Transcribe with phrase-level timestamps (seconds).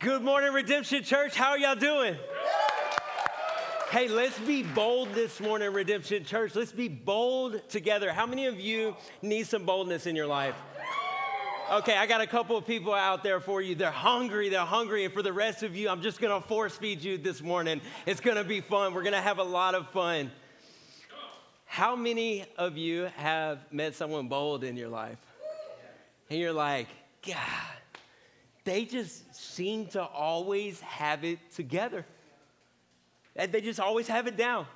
[0.00, 1.34] Good morning, Redemption Church.
[1.34, 2.14] How are y'all doing?
[3.90, 6.54] Hey, let's be bold this morning, Redemption Church.
[6.54, 8.12] Let's be bold together.
[8.12, 10.54] How many of you need some boldness in your life?
[11.72, 13.74] Okay, I got a couple of people out there for you.
[13.74, 15.04] They're hungry, they're hungry.
[15.04, 17.80] And for the rest of you, I'm just gonna force feed you this morning.
[18.06, 18.94] It's gonna be fun.
[18.94, 20.30] We're gonna have a lot of fun.
[21.64, 25.18] How many of you have met someone bold in your life?
[26.30, 26.86] And you're like,
[27.26, 27.34] God,
[28.68, 32.04] they just seem to always have it together.
[33.34, 34.66] They just always have it down.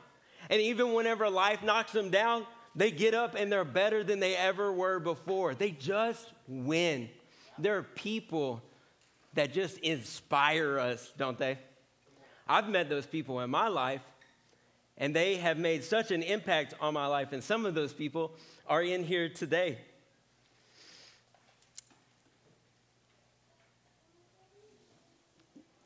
[0.49, 4.35] And even whenever life knocks them down, they get up and they're better than they
[4.35, 5.55] ever were before.
[5.55, 7.11] They just win.
[7.59, 8.63] There are people
[9.35, 11.59] that just inspire us, don't they?
[12.49, 14.03] I've met those people in my life,
[14.97, 17.33] and they have made such an impact on my life.
[17.33, 18.33] And some of those people
[18.67, 19.79] are in here today.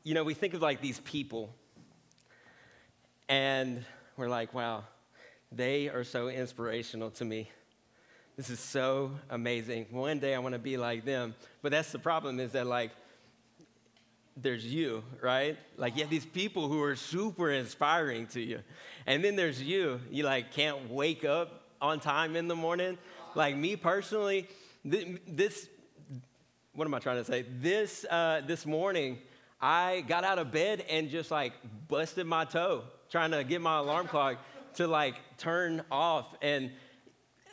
[0.07, 1.53] You know, we think of like these people,
[3.27, 3.83] and
[4.15, 4.85] we're like, wow,
[5.51, 7.51] they are so inspirational to me.
[8.37, 9.87] This is so amazing.
[9.91, 11.35] One day I want to be like them.
[11.61, 12.91] But that's the problem is that, like,
[14.37, 15.57] there's you, right?
[15.75, 18.61] Like, you have these people who are super inspiring to you.
[19.07, 19.99] And then there's you.
[20.09, 22.97] You, like, can't wake up on time in the morning.
[23.35, 24.47] Like, me personally,
[24.85, 25.67] this,
[26.73, 27.43] what am I trying to say?
[27.59, 29.17] This, uh, this morning,
[29.59, 31.53] I got out of bed and just like
[31.87, 34.37] busted my toe trying to get my alarm clock
[34.75, 36.35] to like turn off.
[36.41, 36.71] And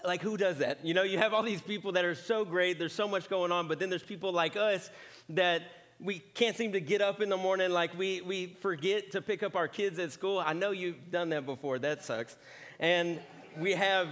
[0.05, 0.85] like, who does that?
[0.85, 3.53] You know, you have all these people that are so great, there's so much going
[3.53, 4.91] on, but then there's people like us
[5.31, 5.63] that
[6.01, 7.71] we can't seem to get up in the morning.
[7.71, 10.43] Like, we, we forget to pick up our kids at school.
[10.45, 12.37] I know you've done that before, that sucks.
[12.81, 13.21] And
[13.59, 14.09] we have,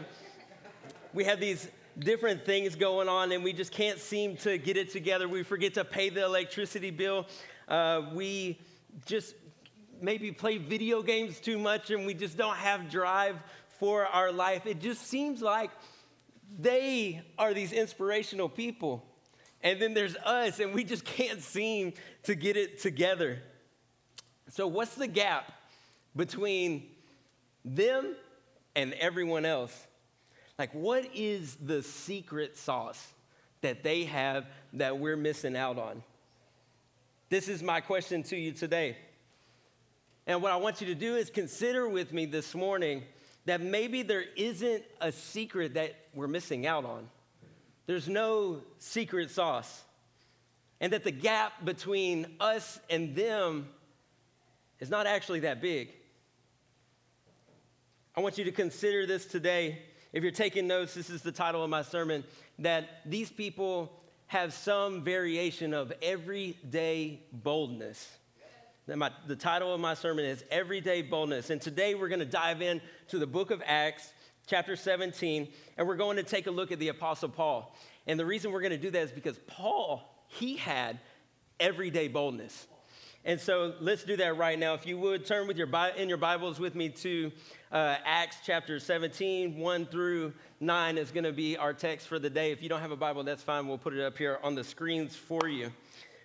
[1.12, 4.90] we have these different things going on and we just can't seem to get it
[4.90, 5.28] together.
[5.28, 7.26] We forget to pay the electricity bill
[7.72, 8.58] uh, we
[9.06, 9.34] just
[10.02, 13.36] maybe play video games too much and we just don't have drive
[13.78, 14.66] for our life.
[14.66, 15.70] It just seems like
[16.60, 19.04] they are these inspirational people.
[19.62, 23.40] And then there's us, and we just can't seem to get it together.
[24.50, 25.50] So, what's the gap
[26.14, 26.90] between
[27.64, 28.16] them
[28.74, 29.86] and everyone else?
[30.58, 33.06] Like, what is the secret sauce
[33.62, 36.02] that they have that we're missing out on?
[37.32, 38.94] This is my question to you today.
[40.26, 43.04] And what I want you to do is consider with me this morning
[43.46, 47.08] that maybe there isn't a secret that we're missing out on.
[47.86, 49.82] There's no secret sauce.
[50.78, 53.70] And that the gap between us and them
[54.78, 55.88] is not actually that big.
[58.14, 59.78] I want you to consider this today.
[60.12, 62.24] If you're taking notes, this is the title of my sermon
[62.58, 64.01] that these people
[64.32, 68.10] have some variation of everyday boldness.
[68.88, 71.50] My, the title of my sermon is Everyday Boldness.
[71.50, 74.10] And today we're going to dive in to the book of Acts,
[74.46, 77.76] chapter 17, and we're going to take a look at the Apostle Paul.
[78.06, 80.98] And the reason we're going to do that is because Paul, he had
[81.60, 82.66] everyday boldness.
[83.24, 84.74] And so let's do that right now.
[84.74, 87.30] If you would turn with your in your Bibles with me to
[87.70, 92.28] uh, Acts chapter 17, 1 through 9 is going to be our text for the
[92.28, 92.50] day.
[92.50, 93.68] If you don't have a Bible, that's fine.
[93.68, 95.70] We'll put it up here on the screens for you.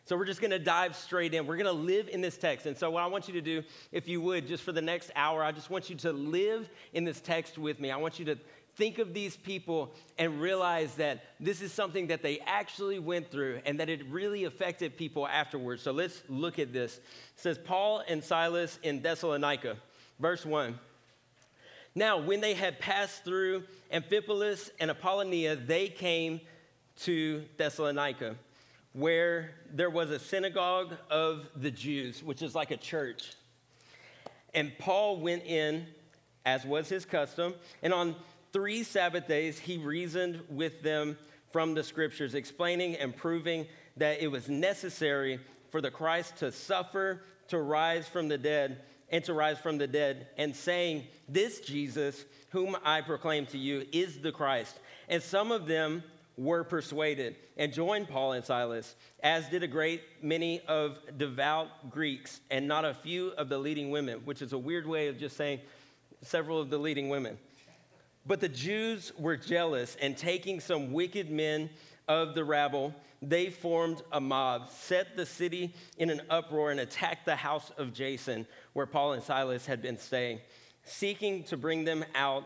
[0.05, 1.45] So we're just going to dive straight in.
[1.45, 2.65] We're going to live in this text.
[2.65, 5.11] And so what I want you to do, if you would, just for the next
[5.15, 7.91] hour, I just want you to live in this text with me.
[7.91, 8.37] I want you to
[8.77, 13.59] think of these people and realize that this is something that they actually went through
[13.65, 15.81] and that it really affected people afterwards.
[15.81, 16.97] So let's look at this.
[16.97, 17.03] It
[17.35, 19.77] says, Paul and Silas in Thessalonica,
[20.19, 20.79] verse 1.
[21.95, 26.39] Now, when they had passed through Amphipolis and Apollonia, they came
[27.01, 28.35] to Thessalonica,
[28.93, 33.33] where there was a synagogue of the Jews, which is like a church.
[34.53, 35.87] And Paul went in,
[36.45, 38.15] as was his custom, and on
[38.53, 41.17] three Sabbath days, he reasoned with them
[41.51, 43.65] from the scriptures, explaining and proving
[43.97, 49.23] that it was necessary for the Christ to suffer, to rise from the dead, and
[49.23, 54.19] to rise from the dead, and saying, This Jesus, whom I proclaim to you, is
[54.19, 54.79] the Christ.
[55.07, 56.03] And some of them
[56.37, 62.41] were persuaded and joined Paul and Silas, as did a great many of devout Greeks,
[62.51, 65.35] and not a few of the leading women, which is a weird way of just
[65.35, 65.59] saying
[66.21, 67.37] several of the leading women.
[68.27, 71.69] But the Jews were jealous, and taking some wicked men
[72.07, 77.25] of the rabble, they formed a mob, set the city in an uproar, and attacked
[77.25, 80.41] the house of Jason, where Paul and Silas had been staying,
[80.83, 82.43] seeking to bring them out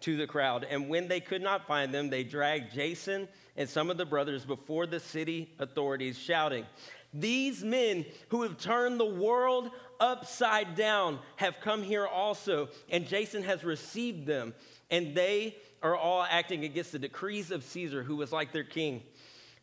[0.00, 0.66] to the crowd.
[0.68, 4.44] And when they could not find them, they dragged Jason and some of the brothers
[4.44, 6.66] before the city authorities, shouting,
[7.12, 9.70] These men who have turned the world
[10.00, 14.54] upside down have come here also, and Jason has received them,
[14.94, 19.02] and they are all acting against the decrees of Caesar, who was like their king,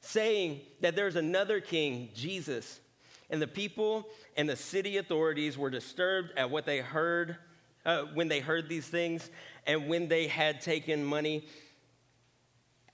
[0.02, 2.82] saying that there's another king, Jesus.
[3.30, 7.38] And the people and the city authorities were disturbed at what they heard
[7.86, 9.32] uh, when they heard these things,
[9.66, 11.48] and when they had taken money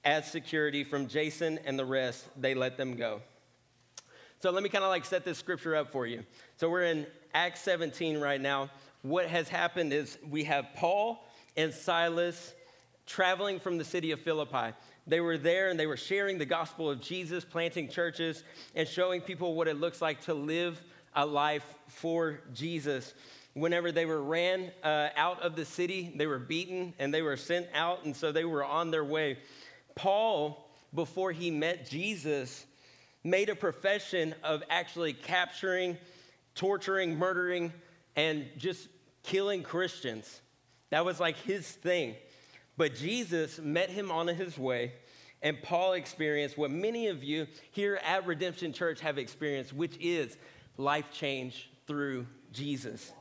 [0.06, 3.19] as security from Jason and the rest, they let them go.
[4.42, 6.24] So let me kind of like set this scripture up for you.
[6.56, 8.69] So we're in Acts 17 right now.
[9.01, 11.26] What has happened is we have Paul
[11.57, 12.54] and Silas
[13.06, 14.74] traveling from the city of Philippi.
[15.07, 18.44] They were there and they were sharing the gospel of Jesus, planting churches,
[18.75, 20.81] and showing people what it looks like to live
[21.15, 23.13] a life for Jesus.
[23.54, 27.38] Whenever they were ran uh, out of the city, they were beaten and they were
[27.38, 29.39] sent out, and so they were on their way.
[29.95, 32.65] Paul, before he met Jesus,
[33.24, 35.98] made a profession of actually capturing,
[36.53, 37.74] torturing, murdering,
[38.15, 38.88] and just
[39.24, 40.42] killing Christians.
[40.89, 42.16] That was like his thing.
[42.78, 44.94] But Jesus met him on his way,
[45.42, 50.38] and Paul experienced what many of you here at Redemption Church have experienced, which is
[50.78, 53.12] life change through Jesus.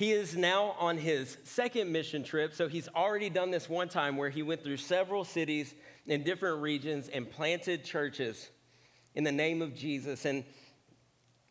[0.00, 2.54] He is now on his second mission trip.
[2.54, 5.74] So he's already done this one time where he went through several cities
[6.06, 8.48] in different regions and planted churches
[9.14, 10.24] in the name of Jesus.
[10.24, 10.44] And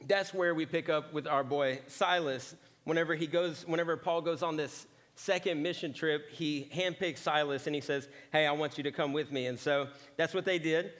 [0.07, 2.55] that's where we pick up with our boy Silas.
[2.83, 7.75] Whenever he goes, whenever Paul goes on this second mission trip, he handpicks Silas and
[7.75, 9.47] he says, Hey, I want you to come with me.
[9.47, 9.87] And so
[10.17, 10.93] that's what they did.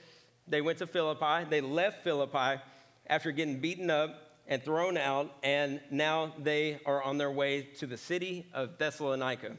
[0.48, 1.46] They went to Philippi.
[1.50, 2.62] They left Philippi
[3.08, 7.86] after getting beaten up and thrown out, and now they are on their way to
[7.86, 9.56] the city of Thessalonica.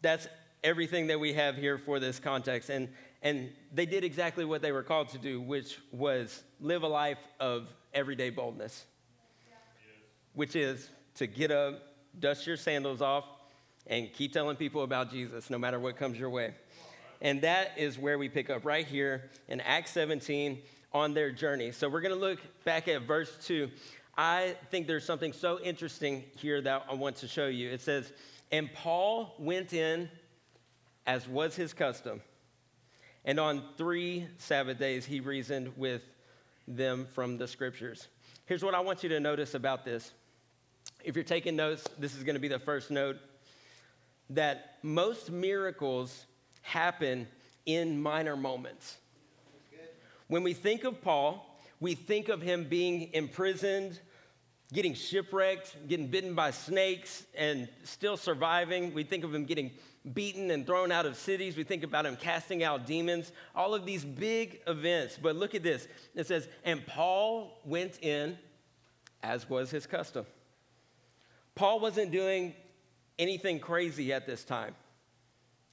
[0.00, 0.26] That's
[0.64, 2.70] everything that we have here for this context.
[2.70, 2.88] And,
[3.22, 7.18] and they did exactly what they were called to do, which was live a life
[7.38, 8.86] of everyday boldness,
[10.34, 11.82] which is to get up,
[12.18, 13.24] dust your sandals off,
[13.86, 16.54] and keep telling people about Jesus no matter what comes your way.
[17.20, 20.60] And that is where we pick up right here in Acts 17
[20.92, 21.72] on their journey.
[21.72, 23.70] So we're going to look back at verse 2.
[24.16, 27.70] I think there's something so interesting here that I want to show you.
[27.70, 28.12] It says,
[28.50, 30.08] And Paul went in
[31.06, 32.20] as was his custom,
[33.24, 36.02] and on three Sabbath days he reasoned with
[36.68, 38.08] them from the scriptures.
[38.46, 40.12] Here's what I want you to notice about this.
[41.04, 43.16] If you're taking notes, this is going to be the first note
[44.30, 46.26] that most miracles
[46.62, 47.26] happen
[47.66, 48.96] in minor moments.
[50.28, 53.98] When we think of Paul, we think of him being imprisoned,
[54.72, 58.94] getting shipwrecked, getting bitten by snakes, and still surviving.
[58.94, 59.72] We think of him getting
[60.14, 61.56] beaten and thrown out of cities.
[61.56, 65.18] We think about him casting out demons, all of these big events.
[65.20, 68.38] But look at this it says, and Paul went in
[69.22, 70.26] as was his custom.
[71.54, 72.54] Paul wasn't doing
[73.18, 74.74] anything crazy at this time,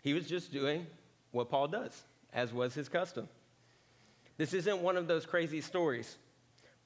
[0.03, 0.85] he was just doing
[1.31, 2.03] what Paul does,
[2.33, 3.27] as was his custom.
[4.38, 6.18] This isn't one of those crazy stories.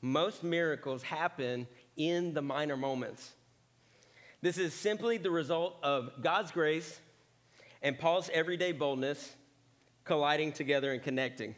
[0.02, 1.68] Most miracles happen
[1.98, 3.34] in the minor moments.
[4.42, 7.00] This is simply the result of God's grace
[7.82, 9.36] and Paul's everyday boldness
[10.04, 11.56] colliding together and connecting.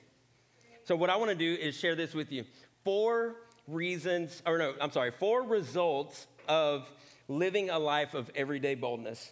[0.84, 2.44] So, what I want to do is share this with you.
[2.84, 3.36] Four
[3.68, 6.90] reasons, or no, I'm sorry, four results of
[7.28, 9.32] living a life of everyday boldness.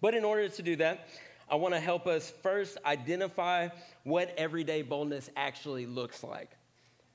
[0.00, 1.08] But in order to do that,
[1.48, 3.68] I want to help us first identify
[4.04, 6.50] what everyday boldness actually looks like.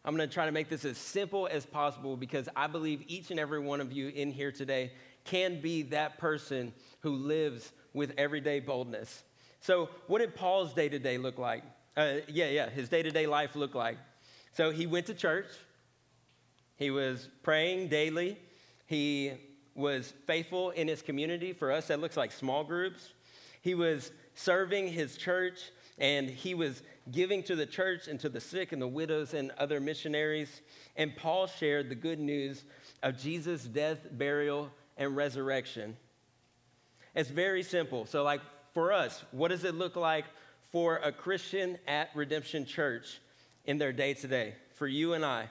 [0.04, 3.32] I'm going to try to make this as simple as possible because I believe each
[3.32, 4.92] and every one of you in here today
[5.24, 9.24] can be that person who lives with everyday boldness.
[9.62, 11.64] So, what did Paul's day to day look like?
[11.98, 13.98] Uh, yeah, yeah, his day to day life look like.
[14.52, 15.48] So, he went to church,
[16.76, 18.38] he was praying daily,
[18.86, 19.32] he
[19.76, 21.54] was faithful in his community.
[21.54, 23.14] For us, that looks like small groups.
[23.62, 25.60] He was serving his church,
[25.98, 29.52] and he was giving to the church and to the sick and the widows and
[29.58, 30.62] other missionaries.
[30.96, 32.64] And Paul shared the good news
[33.04, 35.98] of Jesus' death, burial, and resurrection.
[37.14, 38.06] It's very simple.
[38.06, 38.42] So, like
[38.74, 40.26] for us, what does it look like
[40.72, 43.20] for a Christian at Redemption Church
[43.66, 44.56] in their day to day?
[44.76, 45.50] For you and I,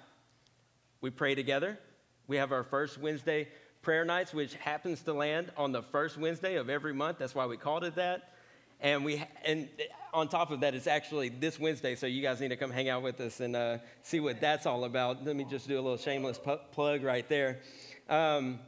[1.01, 1.79] we pray together.
[2.27, 3.49] We have our first Wednesday
[3.85, 7.19] prayer nights, which happens to land on the first Wednesday of every month.
[7.19, 8.33] That's why we called it that.
[8.81, 9.69] And we and
[10.13, 12.89] on top of that, it's actually this Wednesday, so you guys need to come hang
[12.89, 15.25] out with us and uh, see what that's all about.
[15.25, 17.61] Let me just do a little shameless pu- plug right there.
[18.09, 18.59] Um,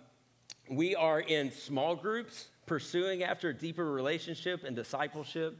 [0.71, 5.57] we are in small groups, pursuing after a deeper relationship and discipleship.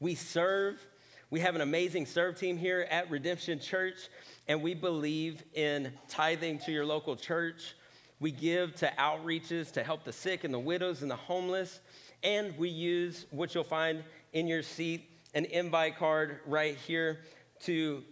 [0.00, 0.84] We serve.
[1.30, 4.08] We have an amazing serve team here at Redemption Church,
[4.48, 7.74] and we believe in tithing to your local church.
[8.18, 11.80] We give to outreaches to help the sick and the widows and the homeless.
[12.22, 17.20] And we use what you'll find in your seat an invite card right here
[17.60, 18.02] to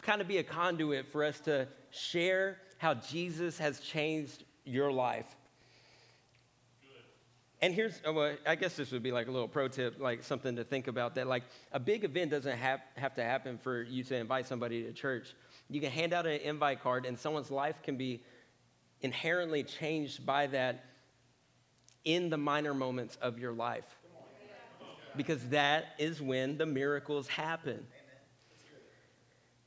[0.00, 5.36] kind of be a conduit for us to share how Jesus has changed your life.
[7.60, 10.24] And here's, oh, well, I guess this would be like a little pro tip, like
[10.24, 13.82] something to think about that like a big event doesn't have, have to happen for
[13.82, 15.34] you to invite somebody to church.
[15.70, 18.20] You can hand out an invite card, and someone's life can be
[19.02, 20.84] inherently changed by that
[22.04, 23.84] in the minor moments of your life.
[25.16, 27.86] Because that is when the miracles happen.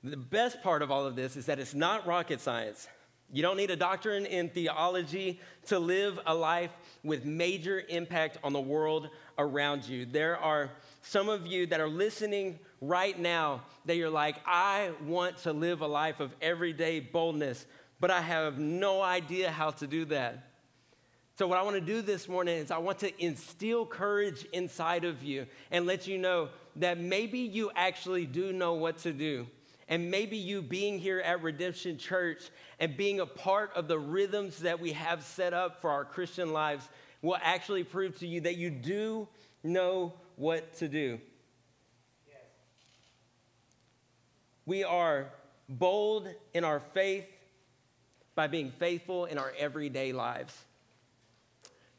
[0.04, 2.88] The best part of all of this is that it's not rocket science.
[3.32, 6.72] You don't need a doctorate in theology to live a life
[7.04, 10.06] with major impact on the world around you.
[10.06, 10.70] There are
[11.02, 15.82] some of you that are listening right now that you're like, I want to live
[15.82, 17.66] a life of everyday boldness,
[18.00, 20.52] but I have no idea how to do that.
[21.38, 25.04] So, what I want to do this morning is I want to instill courage inside
[25.04, 29.46] of you and let you know that maybe you actually do know what to do.
[29.88, 32.50] And maybe you being here at Redemption Church
[32.80, 36.54] and being a part of the rhythms that we have set up for our Christian
[36.54, 36.88] lives
[37.22, 39.28] will actually prove to you that you do
[39.64, 41.20] know what to do.
[42.28, 42.38] Yes.
[44.66, 45.28] We are
[45.68, 47.26] bold in our faith
[48.36, 50.54] by being faithful in our everyday lives.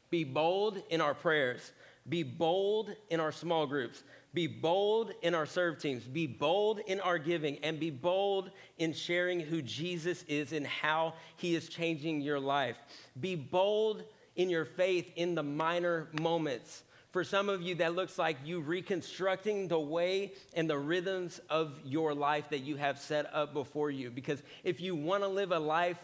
[0.09, 1.71] Be bold in our prayers.
[2.07, 4.03] Be bold in our small groups.
[4.33, 6.03] Be bold in our serve teams.
[6.03, 7.57] Be bold in our giving.
[7.63, 12.77] And be bold in sharing who Jesus is and how he is changing your life.
[13.19, 14.03] Be bold
[14.35, 16.83] in your faith in the minor moments.
[17.11, 21.79] For some of you, that looks like you reconstructing the way and the rhythms of
[21.83, 24.11] your life that you have set up before you.
[24.11, 25.97] Because if you want to live a life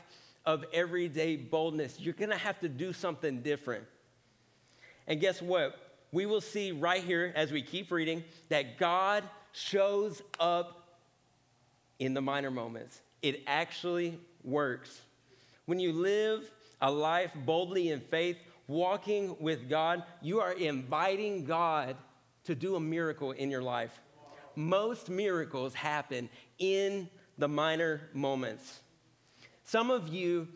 [0.46, 3.86] of everyday boldness, you're to have to do something different.
[5.08, 5.76] And guess what?
[6.12, 10.84] We will see right here as we keep reading that God shows up
[12.00, 13.02] in the minor moments.
[13.22, 15.02] It actually works.
[15.66, 16.50] When you live
[16.82, 21.96] a life boldly in faith, walking with God, you are inviting God
[22.44, 24.02] to do a miracle in your life.
[24.56, 28.82] Most miracles happen in the minor moments.
[29.64, 30.48] Some of you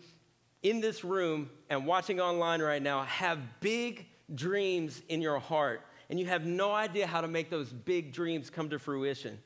[0.64, 6.20] in this room and watching online right now have big dreams in your heart, and
[6.20, 9.40] you have no idea how to make those big dreams come to fruition.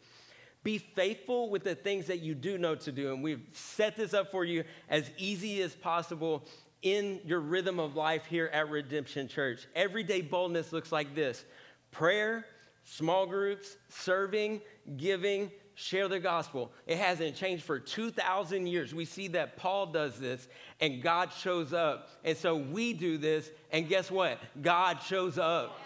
[0.64, 3.14] Be faithful with the things that you do know to do.
[3.14, 6.46] And we've set this up for you as easy as possible
[6.84, 9.68] in your rhythm of life here at Redemption Church.
[9.76, 11.46] Everyday boldness looks like this
[11.92, 12.46] prayer,
[12.84, 14.62] small groups, serving,
[14.98, 15.52] giving,
[15.82, 16.72] share the gospel.
[16.86, 18.94] It hasn't changed for 2,000 years.
[18.94, 20.48] We see that Paul does this
[20.80, 22.10] and God shows up.
[22.24, 24.40] And so we do this, and guess what?
[24.62, 25.80] God shows up.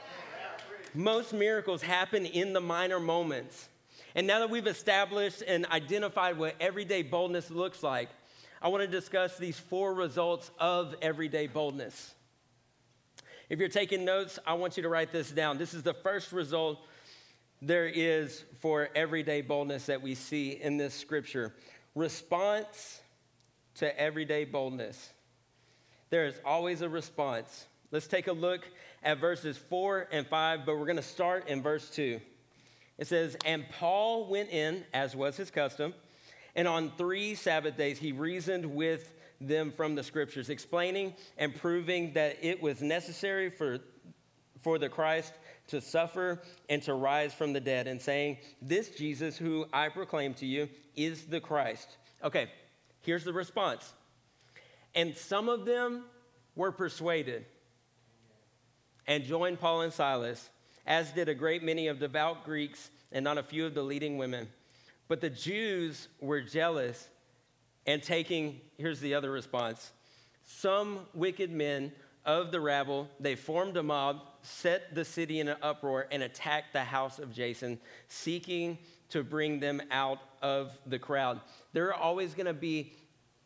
[0.94, 3.70] Most miracles happen in the minor moments.
[4.16, 8.10] And now that we've established and identified what everyday boldness looks like,
[8.62, 12.14] I want to discuss these four results of everyday boldness.
[13.50, 15.58] If you're taking notes, I want you to write this down.
[15.58, 16.80] This is the first result
[17.66, 21.52] there is for everyday boldness that we see in this scripture.
[21.96, 23.02] Response
[23.76, 25.12] to everyday boldness.
[26.12, 27.66] There is always a response.
[27.90, 28.68] Let's take a look
[29.02, 32.22] at verses 4 and 5, but we're going to start in verse 2.
[33.00, 35.96] It says, And Paul went in, as was his custom,
[36.56, 42.14] and on three Sabbath days he reasoned with them from the scriptures, explaining and proving
[42.14, 43.80] that it was necessary for,
[44.62, 45.34] for the Christ
[45.68, 50.34] to suffer and to rise from the dead, and saying, This Jesus who I proclaim
[50.36, 51.98] to you is the Christ.
[52.24, 52.50] Okay,
[53.02, 53.94] here's the response.
[54.94, 56.06] And some of them
[56.56, 57.46] were persuaded
[59.08, 60.50] and joined Paul and Silas,
[60.86, 64.18] as did a great many of devout Greeks and not a few of the leading
[64.18, 64.48] women.
[65.08, 67.08] But the Jews were jealous
[67.86, 69.92] and taking, here's the other response
[70.48, 71.92] some wicked men
[72.26, 76.74] of the rabble, they formed a mob, set the city in an uproar, and attacked
[76.74, 78.78] the house of Jason, seeking
[79.10, 81.40] to bring them out of the crowd.
[81.74, 82.94] There are always going to be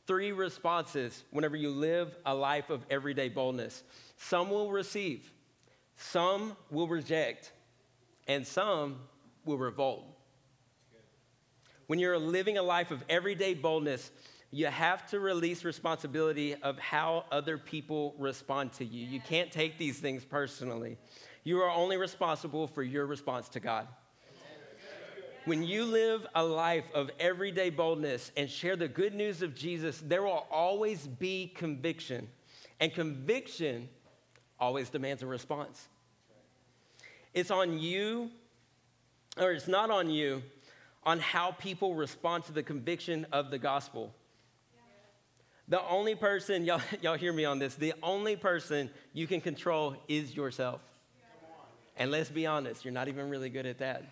[0.07, 3.83] three responses whenever you live a life of everyday boldness
[4.17, 5.31] some will receive,
[5.95, 7.53] some will reject,
[8.27, 8.97] and some
[9.45, 10.05] will revolt.
[11.87, 14.11] When you're living a life of everyday boldness,
[14.51, 19.05] you have to release responsibility of how other people respond to you.
[19.05, 20.97] You can't take these things personally.
[21.43, 23.87] You are only responsible for your response to God.
[25.45, 30.01] When you live a life of everyday boldness and share the good news of Jesus,
[30.05, 32.27] there will always be conviction.
[32.79, 33.87] And conviction
[34.59, 35.87] always demands a response.
[37.33, 38.31] It's on you,
[39.37, 40.43] or it's not on you,
[41.03, 44.13] on how people respond to the conviction of the gospel.
[45.69, 49.95] The only person, y'all, y'all hear me on this, the only person you can control
[50.07, 50.81] is yourself.
[51.95, 54.03] And let's be honest, you're not even really good at that.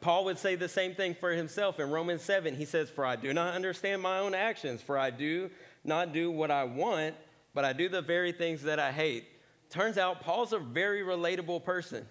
[0.00, 2.54] Paul would say the same thing for himself in Romans 7.
[2.54, 5.50] He says, For I do not understand my own actions, for I do
[5.82, 7.16] not do what I want,
[7.54, 9.24] but I do the very things that I hate.
[9.70, 12.06] Turns out Paul's a very relatable person.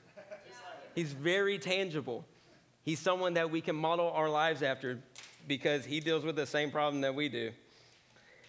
[0.94, 2.26] He's very tangible.
[2.84, 5.00] He's someone that we can model our lives after
[5.48, 7.52] because he deals with the same problem that we do.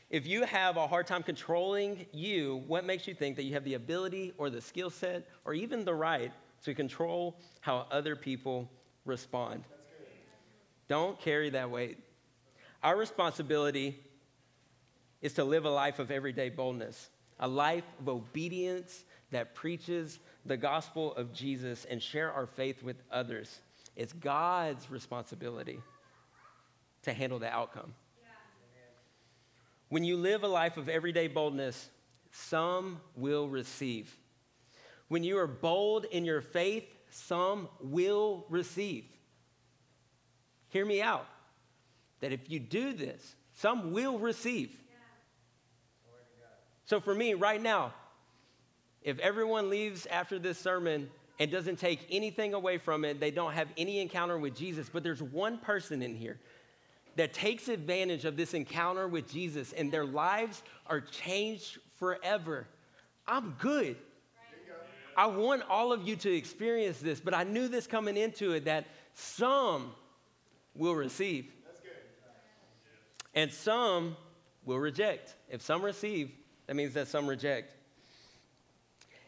[0.09, 3.65] If you have a hard time controlling you, what makes you think that you have
[3.65, 8.71] the ability or the skill set or even the right to control how other people
[9.05, 9.65] respond?
[10.89, 11.99] Don't carry that weight.
[12.85, 13.99] Our responsibility
[15.21, 17.11] is to live a life of everyday boldness,
[17.41, 23.03] a life of obedience that preaches the gospel of Jesus and share our faith with
[23.11, 23.59] others.
[23.97, 25.81] It's God's responsibility
[27.07, 27.95] to handle the outcome.
[29.89, 31.89] When you live a life of everyday boldness,
[32.33, 34.15] some will receive.
[35.09, 39.05] When you are bold in your faith, some will receive.
[40.69, 41.27] Hear me out.
[42.21, 44.77] That if you do this, some will receive.
[46.87, 47.95] So for me, right now,
[49.03, 51.09] if everyone leaves after this sermon
[51.39, 55.05] and doesn't take anything away from it, they don't have any encounter with Jesus, but
[55.05, 56.41] there's one person in here
[57.17, 62.67] that takes advantage of this encounter with Jesus and their lives are changed forever.
[63.27, 63.97] I'm good.
[65.17, 68.67] I want all of you to experience this, but I knew this coming into it
[68.67, 69.93] that some
[70.75, 71.51] will receive
[73.35, 74.17] and some
[74.67, 75.37] will reject.
[75.49, 76.33] If some receive,
[76.67, 77.75] that means that some reject.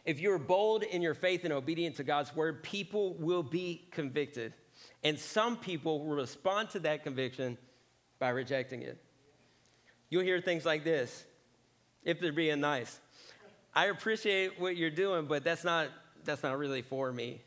[0.05, 4.53] If you're bold in your faith and obedient to God's word, people will be convicted.
[5.03, 7.57] And some people will respond to that conviction
[8.19, 9.01] by rejecting it.
[10.09, 11.25] You'll hear things like this
[12.03, 12.99] if they're being nice.
[13.73, 15.87] I appreciate what you're doing, but that's not,
[16.25, 17.41] that's not really for me.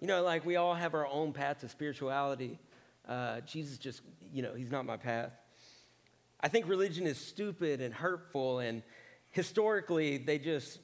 [0.00, 2.58] You know, like we all have our own path to spirituality.
[3.08, 5.32] Uh, Jesus just, you know, he's not my path.
[6.40, 8.82] I think religion is stupid and hurtful, and
[9.30, 10.78] historically, they just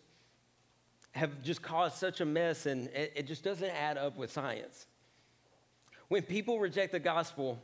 [1.13, 4.87] have just caused such a mess, and it, it just doesn't add up with science.
[6.09, 7.63] When people reject the gospel,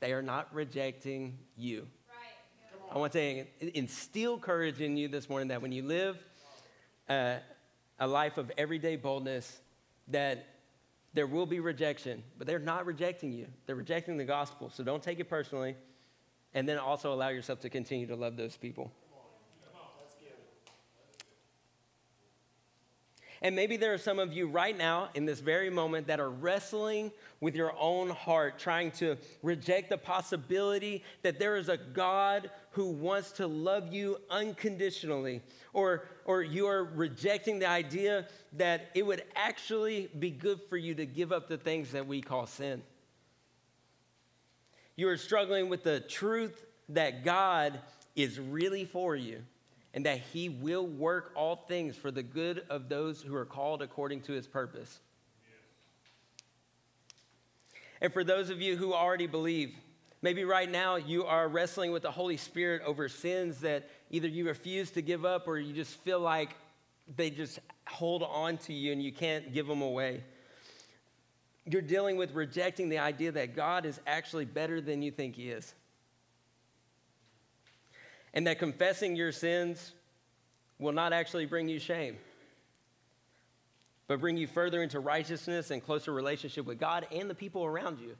[0.00, 1.86] they are not rejecting you.
[2.08, 2.94] Right.
[2.94, 3.44] I want to
[3.76, 6.18] instill courage in you this morning that when you live
[7.08, 7.36] uh,
[7.98, 9.60] a life of everyday boldness,
[10.08, 10.46] that
[11.14, 13.46] there will be rejection, but they're not rejecting you.
[13.64, 14.70] They're rejecting the gospel.
[14.70, 15.74] So don't take it personally.
[16.52, 18.92] And then also allow yourself to continue to love those people.
[23.42, 26.30] And maybe there are some of you right now in this very moment that are
[26.30, 32.50] wrestling with your own heart, trying to reject the possibility that there is a God
[32.70, 35.42] who wants to love you unconditionally.
[35.72, 40.94] Or, or you are rejecting the idea that it would actually be good for you
[40.94, 42.82] to give up the things that we call sin.
[44.96, 47.80] You are struggling with the truth that God
[48.14, 49.42] is really for you
[49.96, 53.80] and that he will work all things for the good of those who are called
[53.80, 55.00] according to his purpose.
[58.02, 59.74] And for those of you who already believe,
[60.20, 64.46] maybe right now you are wrestling with the Holy Spirit over sins that either you
[64.46, 66.50] refuse to give up or you just feel like
[67.16, 70.22] they just hold on to you and you can't give them away.
[71.64, 75.48] You're dealing with rejecting the idea that God is actually better than you think He
[75.48, 75.74] is
[78.36, 79.94] and that confessing your sins
[80.78, 82.18] will not actually bring you shame,
[84.08, 87.98] but bring you further into righteousness and closer relationship with God and the people around
[87.98, 88.14] you.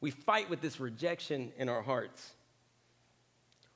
[0.00, 2.30] We fight with this rejection in our hearts.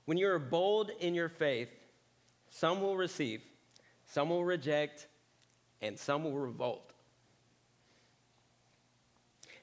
[0.05, 1.71] When you are bold in your faith,
[2.51, 3.43] some will receive,
[4.07, 5.09] some will reject,
[5.83, 6.93] and some will revolt.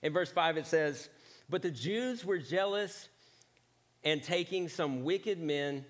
[0.02, 1.08] In verse 5, it says,
[1.50, 3.08] But the Jews were jealous
[4.06, 5.84] and taking some wicked men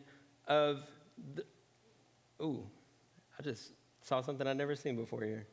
[0.48, 0.84] of
[1.36, 1.44] the,
[2.42, 2.64] ooh,
[3.38, 5.46] I just saw something I'd never seen before here.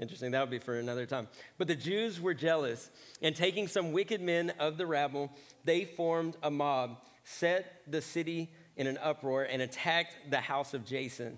[0.00, 1.28] Interesting, that would be for another time.
[1.58, 5.30] But the Jews were jealous, and taking some wicked men of the rabble,
[5.64, 10.86] they formed a mob, set the city in an uproar, and attacked the house of
[10.86, 11.36] Jason.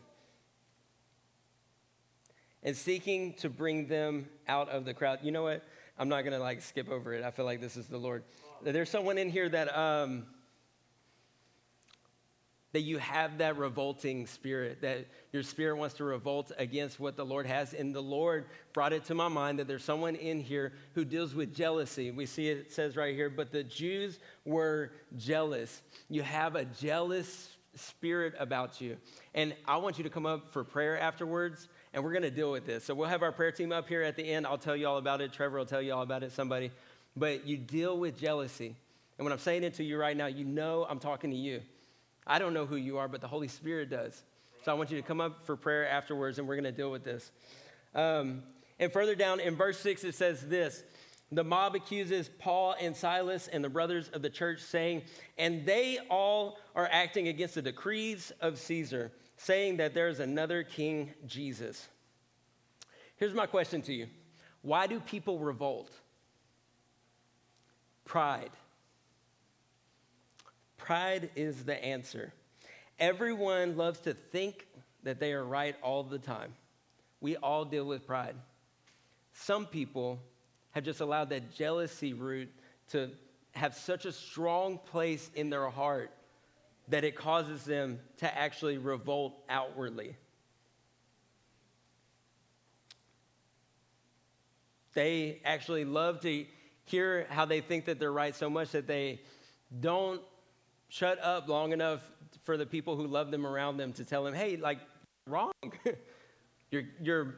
[2.62, 5.18] and seeking to bring them out of the crowd.
[5.22, 5.64] You know what?
[5.98, 7.24] I'm not to like skip over it.
[7.24, 8.22] I feel like this is the Lord.
[8.62, 10.26] There's someone in here that um,
[12.72, 17.24] that you have that revolting spirit, that your spirit wants to revolt against what the
[17.24, 17.74] Lord has.
[17.74, 21.34] And the Lord brought it to my mind that there's someone in here who deals
[21.34, 22.10] with jealousy.
[22.10, 25.82] We see it, says right here, but the Jews were jealous.
[26.08, 28.96] You have a jealous spirit about you.
[29.34, 32.66] And I want you to come up for prayer afterwards, and we're to deal with
[32.66, 32.84] this.
[32.84, 34.46] So we'll have our prayer team up here at the end.
[34.46, 35.32] I'll tell you all about it.
[35.32, 36.70] Trevor will tell you all about it, somebody.
[37.16, 38.74] But you deal with jealousy.
[39.18, 41.60] And when I'm saying it to you right now, you know I'm talking to you.
[42.26, 44.22] I don't know who you are, but the Holy Spirit does.
[44.64, 46.90] So I want you to come up for prayer afterwards, and we're going to deal
[46.90, 47.32] with this.
[47.94, 48.42] Um,
[48.78, 50.84] and further down in verse 6, it says this
[51.32, 55.02] The mob accuses Paul and Silas and the brothers of the church, saying,
[55.36, 60.62] And they all are acting against the decrees of Caesar, saying that there is another
[60.62, 61.88] King Jesus.
[63.16, 64.06] Here's my question to you
[64.62, 65.90] Why do people revolt?
[68.04, 68.50] Pride.
[70.82, 72.32] Pride is the answer.
[72.98, 74.66] Everyone loves to think
[75.04, 76.54] that they are right all the time.
[77.20, 78.34] We all deal with pride.
[79.32, 80.20] Some people
[80.72, 82.52] have just allowed that jealousy root
[82.90, 83.10] to
[83.52, 86.10] have such a strong place in their heart
[86.88, 90.16] that it causes them to actually revolt outwardly.
[94.94, 96.44] They actually love to
[96.86, 99.20] hear how they think that they're right so much that they
[99.80, 100.20] don't
[100.92, 102.02] shut up long enough
[102.44, 104.78] for the people who love them around them to tell them, hey, like,
[105.26, 105.52] wrong.
[106.70, 107.34] you're, you're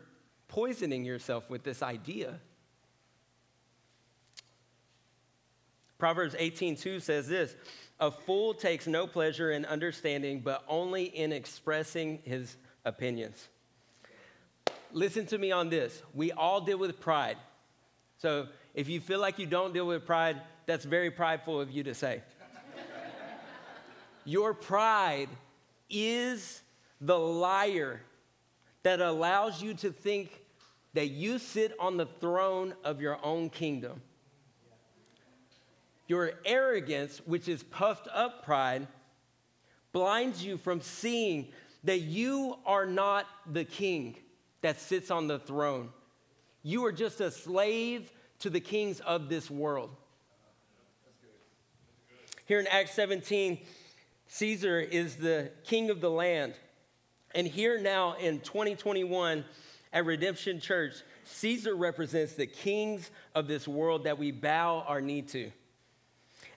[0.49, 2.41] poisoning yourself with this idea.
[5.99, 7.55] Proverbs 18:2 says this,
[8.01, 13.49] a fool takes no pleasure in understanding, but only in expressing his opinions.
[14.91, 16.03] Listen to me on this.
[16.13, 17.37] We all deal with pride.
[18.19, 21.85] So if you feel like you don't deal with pride, that's very prideful of you
[21.85, 22.23] to say.
[24.25, 25.29] Your pride
[25.91, 26.63] is
[27.01, 28.01] the liar
[28.83, 30.45] that allows you to think
[30.95, 34.01] that you sit on the throne of your own kingdom.
[36.07, 38.87] Your arrogance, which is puffed up pride,
[39.93, 41.49] blinds you from seeing
[41.85, 44.17] that you are not the king
[44.61, 45.91] that sits on the throne.
[46.63, 48.11] You are just a slave
[48.41, 49.91] to the kings of this world.
[52.47, 53.59] Here in Acts 17,
[54.27, 56.55] Caesar is the king of the land.
[57.35, 59.45] And here now in 2021
[59.93, 65.23] at Redemption Church, Caesar represents the kings of this world that we bow our knee
[65.23, 65.51] to.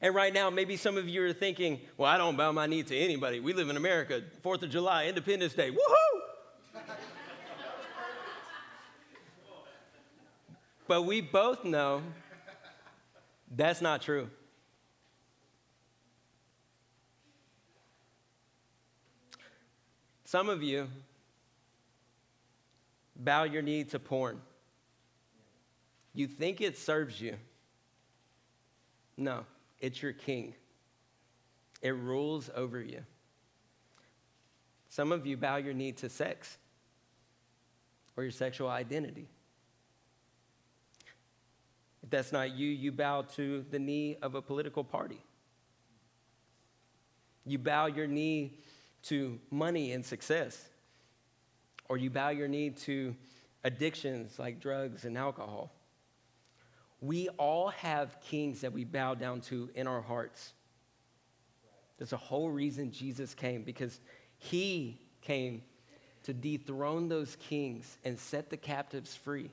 [0.01, 2.83] And right now, maybe some of you are thinking, well, I don't bow my knee
[2.83, 3.39] to anybody.
[3.39, 6.21] We live in America, 4th of July, Independence Day, woohoo!
[10.87, 12.03] but we both know
[13.55, 14.29] that's not true.
[20.27, 20.89] Some of you
[23.15, 24.41] bow your knee to porn.
[26.13, 27.37] You think it serves you.
[29.15, 29.45] No,
[29.79, 30.53] it's your king.
[31.81, 33.05] It rules over you.
[34.89, 36.57] Some of you bow your knee to sex
[38.17, 39.29] or your sexual identity.
[42.03, 45.23] If that's not you, you bow to the knee of a political party.
[47.45, 48.59] You bow your knee
[49.03, 50.69] to money and success,
[51.89, 53.15] or you bow your knee to
[53.63, 55.71] addictions like drugs and alcohol.
[57.01, 60.53] We all have kings that we bow down to in our hearts.
[61.97, 63.99] There's a whole reason Jesus came because
[64.37, 65.61] he came
[66.23, 69.49] to dethrone those kings and set the captives free.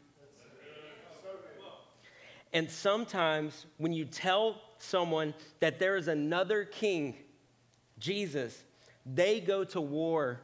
[2.53, 7.17] And sometimes when you tell someone that there is another king,
[7.99, 8.63] Jesus,
[9.07, 10.41] they go to war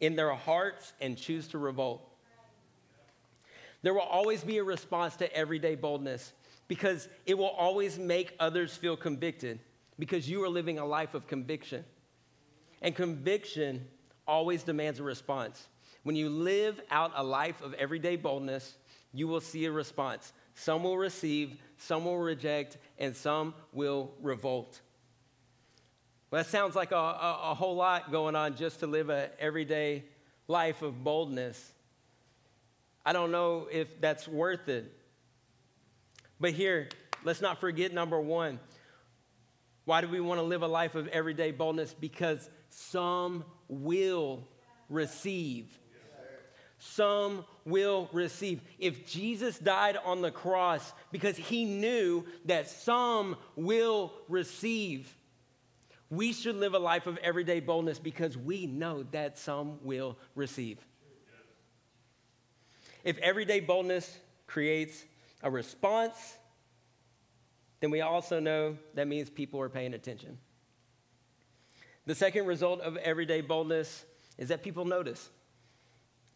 [0.00, 2.06] in their hearts and choose to revolt.
[3.82, 6.32] There will always be a response to everyday boldness
[6.68, 9.60] because it will always make others feel convicted
[9.98, 11.84] because you are living a life of conviction.
[12.82, 13.86] And conviction
[14.26, 15.68] always demands a response.
[16.02, 18.76] When you live out a life of everyday boldness,
[19.12, 20.32] you will see a response.
[20.54, 24.80] Some will receive, some will reject, and some will revolt.
[26.30, 29.30] Well, that sounds like a, a, a whole lot going on just to live an
[29.38, 30.04] everyday
[30.48, 31.72] life of boldness.
[33.04, 34.92] I don't know if that's worth it.
[36.40, 36.88] But here,
[37.24, 38.58] let's not forget number one.
[39.84, 41.94] Why do we want to live a life of everyday boldness?
[41.94, 44.42] Because some will
[44.88, 45.78] receive.
[46.78, 48.60] some will receive.
[48.80, 55.16] If Jesus died on the cross because he knew that some will receive,
[56.10, 60.78] we should live a life of everyday boldness because we know that some will receive.
[63.04, 65.04] If everyday boldness creates
[65.42, 66.36] a response,
[67.80, 70.38] then we also know that means people are paying attention.
[72.06, 74.04] The second result of everyday boldness
[74.38, 75.28] is that people notice.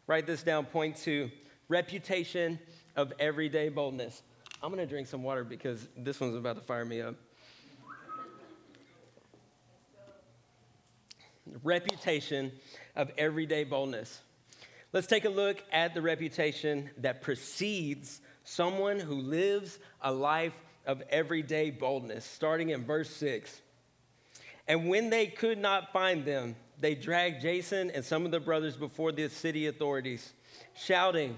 [0.07, 0.65] Write this down.
[0.67, 1.31] Point two
[1.69, 2.59] reputation
[2.97, 4.23] of everyday boldness.
[4.63, 7.15] I'm going to drink some water because this one's about to fire me up.
[11.63, 12.53] Reputation
[12.97, 14.21] of everyday boldness.
[14.93, 20.55] Let's take a look at the reputation that precedes someone who lives a life
[20.87, 23.61] of everyday boldness, starting in verse 6.
[24.67, 28.77] And when they could not find them, they dragged Jason and some of the brothers
[28.77, 30.33] before the city authorities,
[30.75, 31.37] shouting,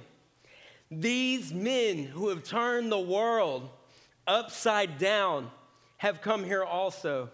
[0.91, 3.69] These men who have turned the world
[4.27, 5.51] upside down
[5.99, 7.31] have come here also.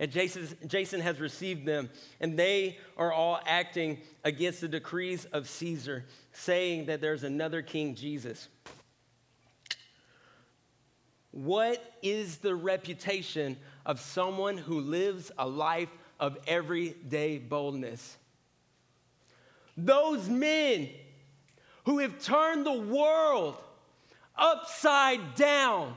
[0.00, 5.48] And Jason, Jason has received them, and they are all acting against the decrees of
[5.48, 8.48] Caesar, saying that there's another king, Jesus.
[11.32, 18.16] What is the reputation of someone who lives a life of everyday boldness.
[19.76, 20.90] Those men
[21.84, 23.56] who have turned the world
[24.36, 25.94] upside down.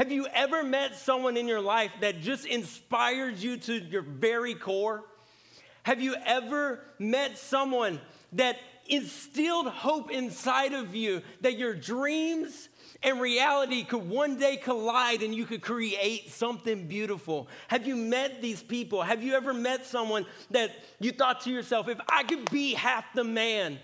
[0.00, 4.54] Have you ever met someone in your life that just inspires you to your very
[4.54, 5.04] core?
[5.82, 8.00] Have you ever met someone
[8.32, 12.70] that instilled hope inside of you that your dreams
[13.02, 17.48] and reality could one day collide and you could create something beautiful.
[17.68, 19.02] Have you met these people?
[19.02, 23.04] Have you ever met someone that you thought to yourself, if I could be half
[23.14, 23.78] the man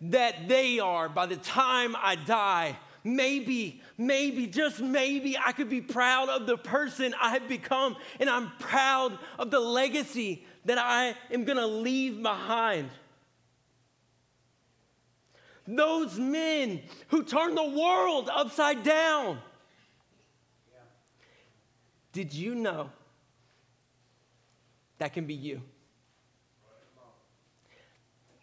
[0.00, 2.76] that they are by the time I die,
[3.06, 8.28] maybe, maybe, just maybe I could be proud of the person I have become and
[8.28, 12.90] I'm proud of the legacy that I am gonna leave behind
[15.66, 19.38] those men who turned the world upside down.
[22.12, 22.90] Did you know
[24.98, 25.60] that can be you?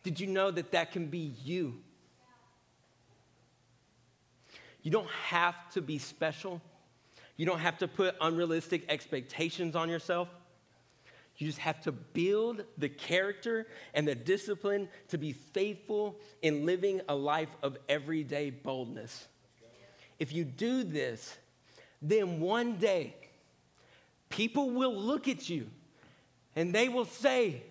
[0.04, 1.83] Did you know that that can be you?
[4.84, 6.62] You don't have to be special.
[7.38, 10.30] You don't have to put unrealistic expectations on yourself.
[11.38, 17.02] You just have to build the character and the discipline to be faithful in living
[17.10, 19.28] a life of everyday boldness.
[20.20, 21.36] If you do this,
[22.02, 23.16] then one day
[24.30, 25.68] people will look at you
[26.56, 27.64] and they will say,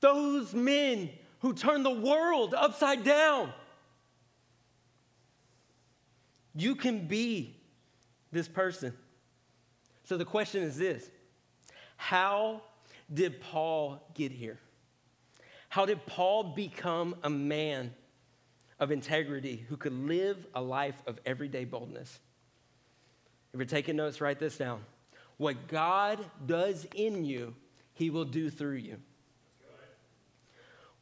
[0.00, 3.52] Those men who turned the world upside down,
[6.60, 7.56] you can be
[8.32, 8.92] this person.
[10.04, 11.10] So the question is this
[11.96, 12.62] how
[13.12, 14.58] did Paul get here?
[15.68, 17.94] How did Paul become a man
[18.80, 22.18] of integrity who could live a life of everyday boldness?
[23.52, 24.80] If you're taking notes, write this down.
[25.36, 27.54] What God does in you,
[27.94, 28.96] he will do through you.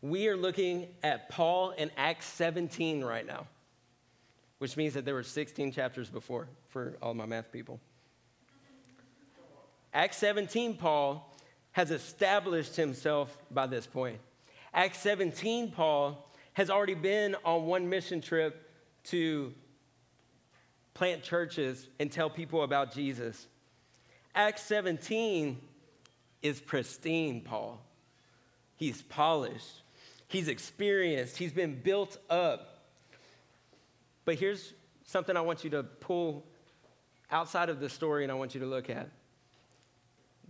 [0.01, 3.47] We are looking at Paul in Acts 17 right now,
[4.59, 7.81] which means that there were 16 chapters before for all my math people.
[9.94, 11.35] Acts 17, Paul
[11.73, 14.18] has established himself by this point.
[14.75, 18.71] Acts 17, Paul has already been on one mission trip
[19.05, 19.55] to
[20.94, 23.47] plant churches and tell people about Jesus.
[24.35, 25.59] Acts 17
[26.42, 27.81] is pristine, Paul.
[28.77, 29.83] He's polished,
[30.29, 32.77] he's experienced, he's been built up.
[34.28, 34.74] But here's
[35.06, 36.44] something I want you to pull
[37.30, 39.08] outside of the story and I want you to look at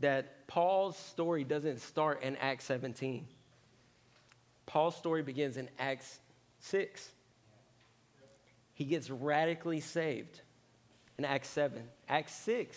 [0.01, 3.29] that Paul's story doesn't start in Acts 17.
[4.67, 6.19] Paul's story begins in Acts
[6.59, 7.09] 6.
[8.75, 10.41] He gets radically saved
[11.17, 11.81] in Acts 7.
[12.09, 12.77] Acts 6,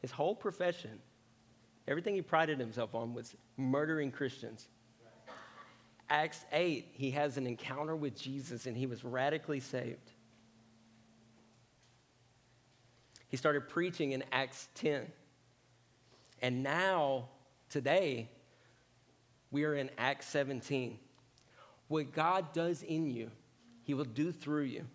[0.00, 0.98] his whole profession,
[1.86, 4.66] everything he prided himself on was murdering Christians.
[6.10, 10.10] Acts 8, he has an encounter with Jesus and he was radically saved.
[13.28, 15.06] He started preaching in Acts 10.
[16.42, 17.28] And now,
[17.68, 18.28] today,
[19.52, 20.98] we are in Acts 17.
[21.86, 23.30] What God does in you,
[23.84, 24.86] He will do through you.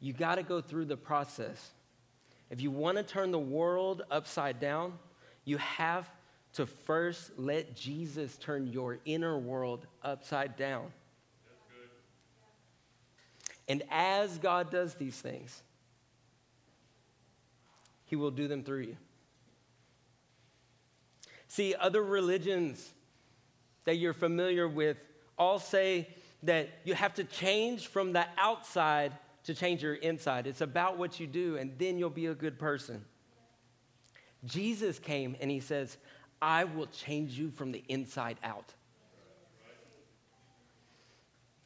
[0.00, 1.70] You got to go through the process.
[2.50, 4.94] If you want to turn the world upside down,
[5.44, 6.10] you have
[6.54, 10.86] to first let Jesus turn your inner world upside down.
[13.68, 15.62] And as God does these things,
[18.04, 18.96] He will do them through you.
[21.46, 22.90] See, other religions
[23.84, 24.96] that you're familiar with
[25.38, 26.08] all say
[26.42, 29.12] that you have to change from the outside
[29.44, 30.46] to change your inside.
[30.46, 33.04] It's about what you do, and then you'll be a good person.
[34.44, 35.96] Jesus came and he says,
[36.42, 38.72] I will change you from the inside out.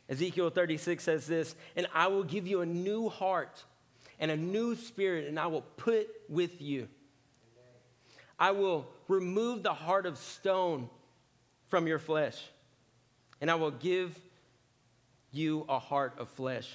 [0.08, 3.64] Ezekiel 36 says this, and I will give you a new heart
[4.20, 6.88] and a new spirit, and I will put with you.
[8.38, 10.90] I will remove the heart of stone
[11.68, 12.40] from your flesh,
[13.40, 14.18] and I will give
[15.32, 16.68] you a heart of flesh.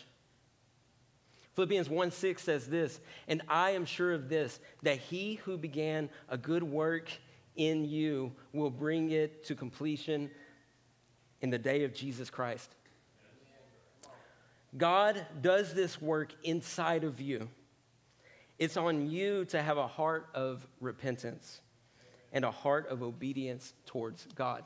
[1.55, 6.09] Philippians 1 6 says this, and I am sure of this, that he who began
[6.29, 7.09] a good work
[7.59, 10.31] in you will bring it to completion
[11.41, 12.73] in the day of Jesus Christ.
[14.77, 17.49] God does this work inside of you.
[18.57, 21.59] It's on you to have a heart of repentance
[22.31, 24.63] and a heart of obedience towards God.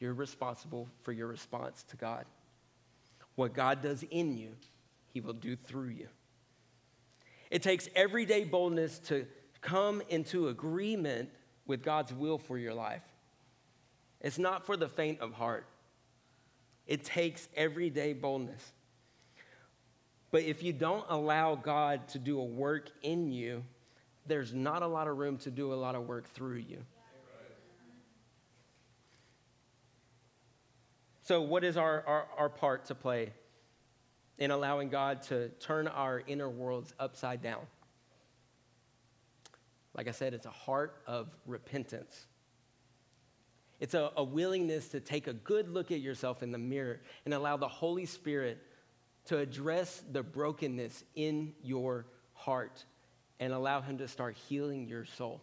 [0.00, 2.24] You're responsible for your response to God.
[3.36, 4.50] What God does in you,
[5.12, 6.08] He will do through you.
[7.50, 9.26] It takes everyday boldness to
[9.60, 11.30] come into agreement
[11.68, 13.04] with God's will for your life.
[14.20, 15.66] It's not for the faint of heart,
[16.88, 18.72] it takes everyday boldness.
[20.30, 23.64] But if you don't allow God to do a work in you,
[24.26, 26.78] there's not a lot of room to do a lot of work through you.
[31.22, 33.32] So, what is our, our, our, part to play
[34.38, 37.60] in allowing God to turn our inner worlds upside down?
[39.98, 42.26] Like I said, it's a heart of repentance.
[43.80, 47.34] It's a, a willingness to take a good look at yourself in the mirror and
[47.34, 48.62] allow the Holy Spirit
[49.24, 52.84] to address the brokenness in your heart
[53.40, 55.42] and allow Him to start healing your soul.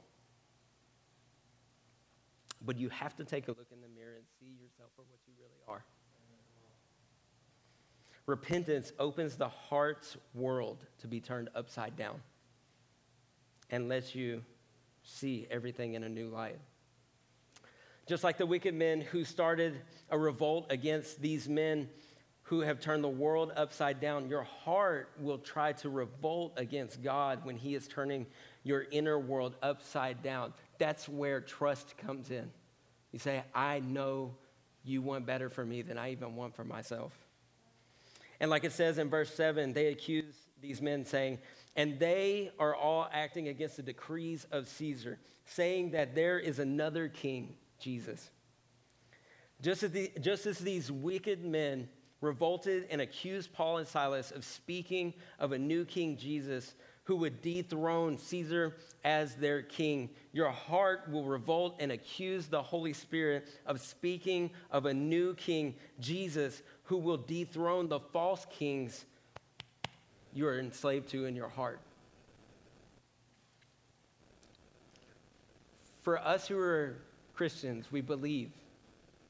[2.62, 5.20] But you have to take a look in the mirror and see yourself for what
[5.28, 5.84] you really are.
[8.26, 12.22] Repentance opens the heart's world to be turned upside down
[13.70, 14.44] and lets you
[15.04, 16.60] see everything in a new light.
[18.08, 21.90] Just like the wicked men who started a revolt against these men
[22.44, 27.44] who have turned the world upside down, your heart will try to revolt against God
[27.44, 28.28] when He is turning
[28.64, 30.54] your inner world upside down.
[30.78, 32.52] That's where trust comes in.
[33.12, 34.36] You say, I know
[34.84, 37.14] you want better for me than I even want for myself.
[38.40, 41.40] And like it says in verse 7, they accuse these men, saying,
[41.76, 47.10] And they are all acting against the decrees of Caesar, saying that there is another
[47.10, 48.30] king, Jesus.
[49.62, 51.90] Just as, the, just as these wicked men
[52.22, 57.42] revolted and accused Paul and Silas of speaking of a new king, Jesus, who would
[57.42, 60.10] dethrone Caesar as their king.
[60.34, 65.76] Your heart will revolt and accuse the Holy Spirit of speaking of a new king,
[66.00, 69.06] Jesus, who will dethrone the false kings
[70.36, 71.80] you are enslaved to in your heart.
[76.04, 76.98] For us who are
[77.34, 78.52] Christians, we believe.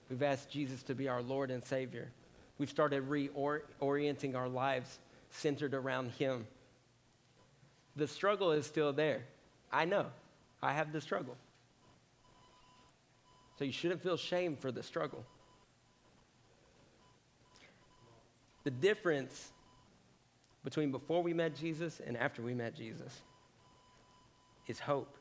[0.09, 2.09] We've asked Jesus to be our Lord and Savior.
[2.57, 6.47] We've started reorienting our lives centered around Him.
[7.95, 9.21] The struggle is still there.
[9.71, 10.07] I know.
[10.61, 11.37] I have the struggle.
[13.57, 15.23] So you shouldn't feel shame for the struggle.
[18.63, 19.51] The difference
[20.65, 23.21] between before we met Jesus and after we met Jesus
[24.67, 25.15] is hope.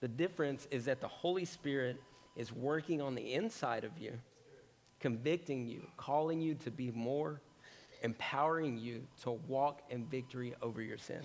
[0.00, 2.00] The difference is that the Holy Spirit
[2.36, 4.12] is working on the inside of you
[5.00, 7.40] convicting you, calling you to be more,
[8.02, 11.20] empowering you to walk in victory over your sin.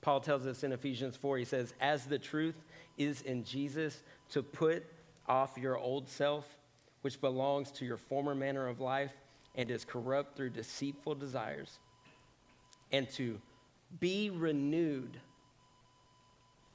[0.00, 2.54] Paul tells us in Ephesians 4, he says, As the truth
[2.96, 4.84] is in Jesus, to put
[5.28, 6.48] off your old self,
[7.02, 9.12] which belongs to your former manner of life
[9.58, 11.80] and is corrupt through deceitful desires,
[12.92, 13.38] and to
[13.98, 15.18] be renewed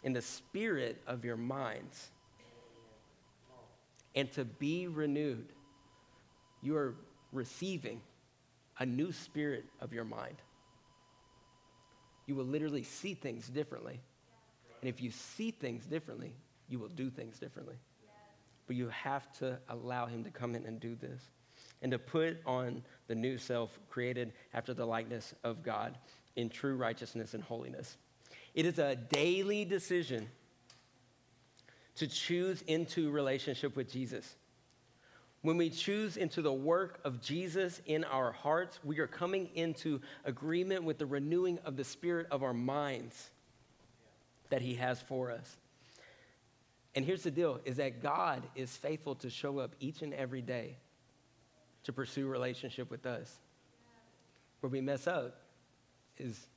[0.04, 2.12] in the spirit of your minds
[4.16, 5.48] and to be renewed,
[6.62, 6.94] you are
[7.32, 8.02] receiving
[8.80, 10.36] a new spirit of your mind.
[12.28, 14.00] You will literally see things differently.
[14.82, 16.36] And if you see things differently,
[16.68, 17.76] you will do things differently.
[18.68, 21.22] But you have to allow Him to come in and do this
[21.84, 25.98] and to put on the new self created after the likeness of God
[26.36, 27.98] in true righteousness and holiness.
[28.56, 30.28] It is a daily decision
[31.96, 34.36] to choose into relationship with Jesus.
[35.42, 40.00] When we choose into the work of Jesus in our hearts, we are coming into
[40.24, 43.30] agreement with the renewing of the spirit of our minds
[44.50, 45.58] that he has for us.
[46.96, 50.42] And here's the deal is that God is faithful to show up each and every
[50.42, 50.78] day
[51.84, 53.40] to pursue relationship with us.
[54.60, 55.42] Where we mess up
[56.18, 56.48] is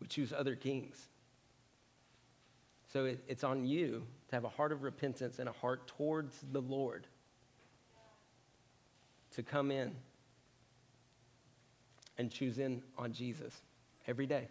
[0.00, 0.96] we choose other kings.
[2.92, 6.38] So it, it's on you to have a heart of repentance and a heart towards
[6.52, 7.06] the Lord
[9.32, 9.92] to come in
[12.16, 13.52] and choose in on Jesus
[14.06, 14.48] every day.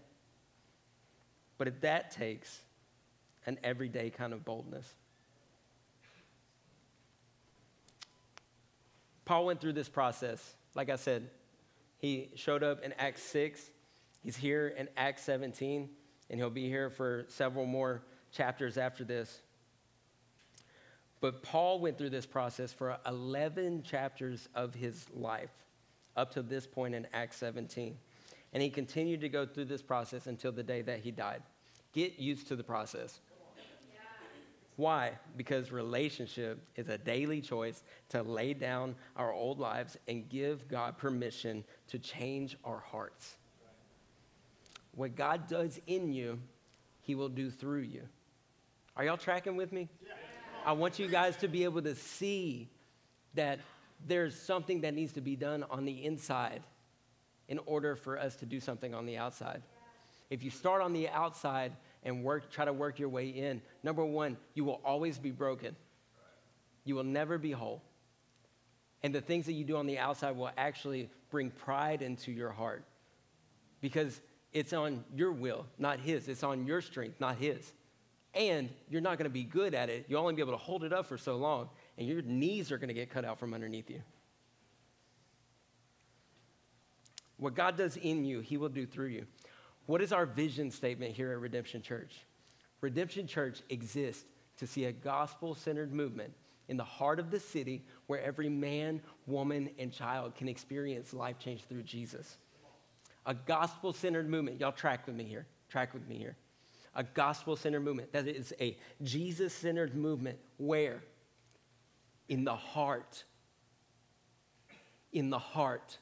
[1.57, 2.59] But if that takes
[3.45, 4.93] an everyday kind of boldness.
[9.26, 10.55] Paul went through this process.
[10.76, 11.30] Like I said,
[11.97, 13.61] he showed up in Acts 6.
[14.21, 15.89] He's here in Acts 17,
[16.30, 19.41] and he'll be here for several more chapters after this.
[21.21, 25.51] But Paul went through this process for 11 chapters of his life
[26.17, 27.97] up to this point in Acts 17.
[28.51, 31.41] And he continued to go through this process until the day that he died.
[31.93, 33.21] Get used to the process.
[34.76, 35.11] Why?
[35.38, 40.97] Because relationship is a daily choice to lay down our old lives and give God
[40.97, 43.38] permission to change our hearts.
[44.95, 46.39] What God does in you,
[47.01, 48.01] He will do through you.
[48.95, 49.89] Are y'all tracking with me?
[50.65, 52.69] I want you guys to be able to see
[53.34, 53.59] that
[54.07, 56.63] there's something that needs to be done on the inside
[57.47, 59.61] in order for us to do something on the outside.
[60.30, 61.74] If you start on the outside
[62.04, 65.76] and work, try to work your way in, number one, you will always be broken.
[66.86, 67.82] You will never be whole.
[69.04, 72.51] And the things that you do on the outside will actually bring pride into your
[72.51, 72.84] heart
[73.82, 76.28] because it's on your will, not His.
[76.28, 77.74] It's on your strength, not His
[78.36, 80.06] and you're not going to be good at it.
[80.08, 82.78] You'll only be able to hold it up for so long, and your knees are
[82.78, 84.01] going to get cut out from underneath you.
[87.38, 89.26] What God does in you, He will do through you.
[89.86, 92.15] What is our vision statement here at Redemption Church?
[92.81, 94.25] Redemption Church exists
[94.57, 96.34] to see a gospel centered movement
[96.69, 101.38] in the heart of the city where every man, woman, and child can experience life
[101.39, 102.38] change through Jesus.
[103.25, 104.59] A gospel centered movement.
[104.59, 105.45] Y'all track with me here.
[105.69, 106.38] Track with me here
[106.95, 108.11] a gospel centered movement.
[108.11, 110.38] That is a Jesus centered movement.
[110.57, 111.03] Where?
[112.29, 113.23] In the heart.
[115.11, 115.97] In the heart.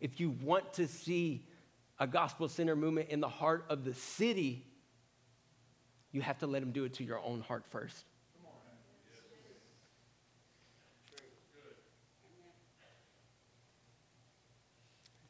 [0.00, 1.46] If you want to see
[1.98, 4.66] a gospel center movement in the heart of the city,
[6.12, 8.04] you have to let him do it to your own heart first.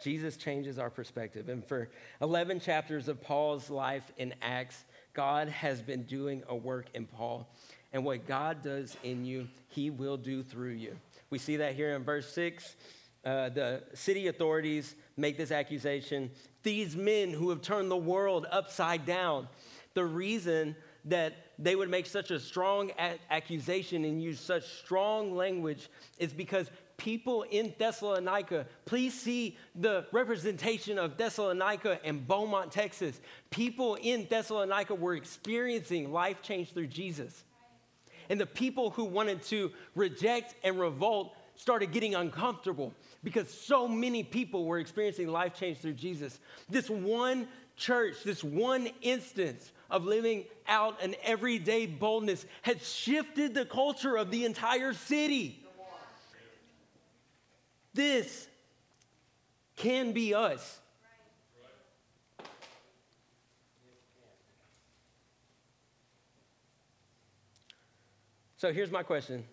[0.05, 1.49] Jesus changes our perspective.
[1.49, 1.89] And for
[2.21, 4.85] 11 chapters of Paul's life in Acts,
[5.15, 7.49] God has been doing a work in Paul.
[7.91, 10.99] And what God does in you, he will do through you.
[11.31, 12.77] We see that here in verse 6.
[13.25, 16.31] Uh, the city authorities make this accusation.
[16.63, 19.49] These men who have turned the world upside down.
[19.95, 25.37] The reason that they would make such a strong a- accusation and use such strong
[25.37, 25.89] language
[26.19, 28.67] is because people in Thessalonica.
[28.87, 33.21] Please see the representation of Thessalonica and Beaumont, Texas.
[33.51, 37.45] People in Thessalonica were experiencing life change through Jesus.
[38.31, 42.93] And the people who wanted to reject and revolt started getting uncomfortable
[43.23, 46.39] because so many people were experiencing life change through Jesus.
[46.69, 53.65] This one church, this one instance of living out an everyday boldness had shifted the
[53.65, 55.61] culture of the entire city.
[57.93, 58.49] This
[59.77, 60.81] can be us.
[68.57, 69.45] So here's my question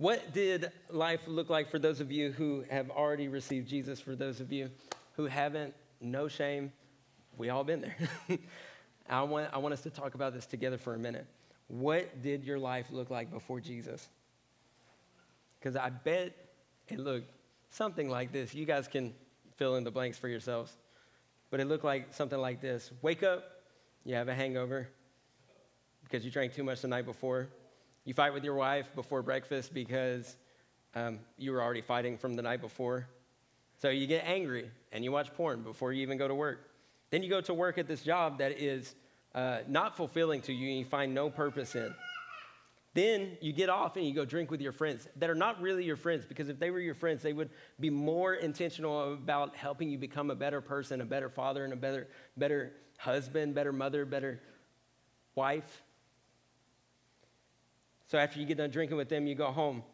[0.00, 4.00] What did life look like for those of you who have already received Jesus?
[4.00, 4.70] For those of you
[5.14, 6.72] who haven't, no shame.
[7.36, 7.96] We all been there.
[9.10, 11.26] I, want, I want us to talk about this together for a minute.
[11.68, 14.08] What did your life look like before Jesus?
[15.58, 16.32] Because I bet
[16.88, 17.30] it looked
[17.68, 18.54] something like this.
[18.54, 19.12] You guys can
[19.56, 20.78] fill in the blanks for yourselves.
[21.50, 23.44] But it looked like something like this Wake up,
[24.06, 24.88] you have a hangover
[26.04, 27.50] because you drank too much the night before.
[28.04, 30.36] You fight with your wife before breakfast because
[30.94, 33.06] um, you were already fighting from the night before.
[33.78, 36.70] So you get angry and you watch porn before you even go to work.
[37.10, 38.94] Then you go to work at this job that is
[39.34, 41.94] uh, not fulfilling to you and you find no purpose in.
[42.92, 45.84] Then you get off and you go drink with your friends that are not really
[45.84, 49.90] your friends because if they were your friends, they would be more intentional about helping
[49.90, 54.04] you become a better person, a better father, and a better, better husband, better mother,
[54.04, 54.40] better
[55.36, 55.82] wife.
[58.10, 59.84] So after you get done drinking with them, you go home.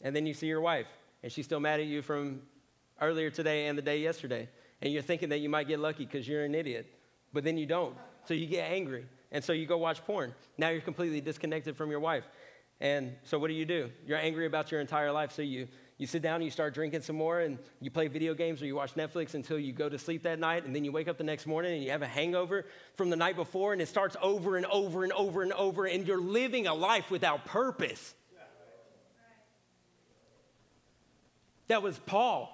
[0.00, 0.86] And then you see your wife,
[1.22, 2.40] and she's still mad at you from
[3.02, 4.48] earlier today and the day yesterday.
[4.80, 6.86] And you're thinking that you might get lucky because you're an idiot,
[7.34, 7.94] but then you don't.
[8.24, 9.04] So you get angry.
[9.30, 10.34] And so you go watch porn.
[10.56, 12.24] Now you're completely disconnected from your wife.
[12.80, 13.90] And so what do you do?
[14.06, 15.32] You're angry about your entire life.
[15.32, 15.68] So you,
[15.98, 18.66] you sit down and you start drinking some more and you play video games or
[18.66, 20.66] you watch Netflix until you go to sleep that night.
[20.66, 22.66] And then you wake up the next morning and you have a hangover
[22.96, 25.86] from the night before and it starts over and over and over and over.
[25.86, 28.14] And you're living a life without purpose.
[31.68, 32.52] That was Paul.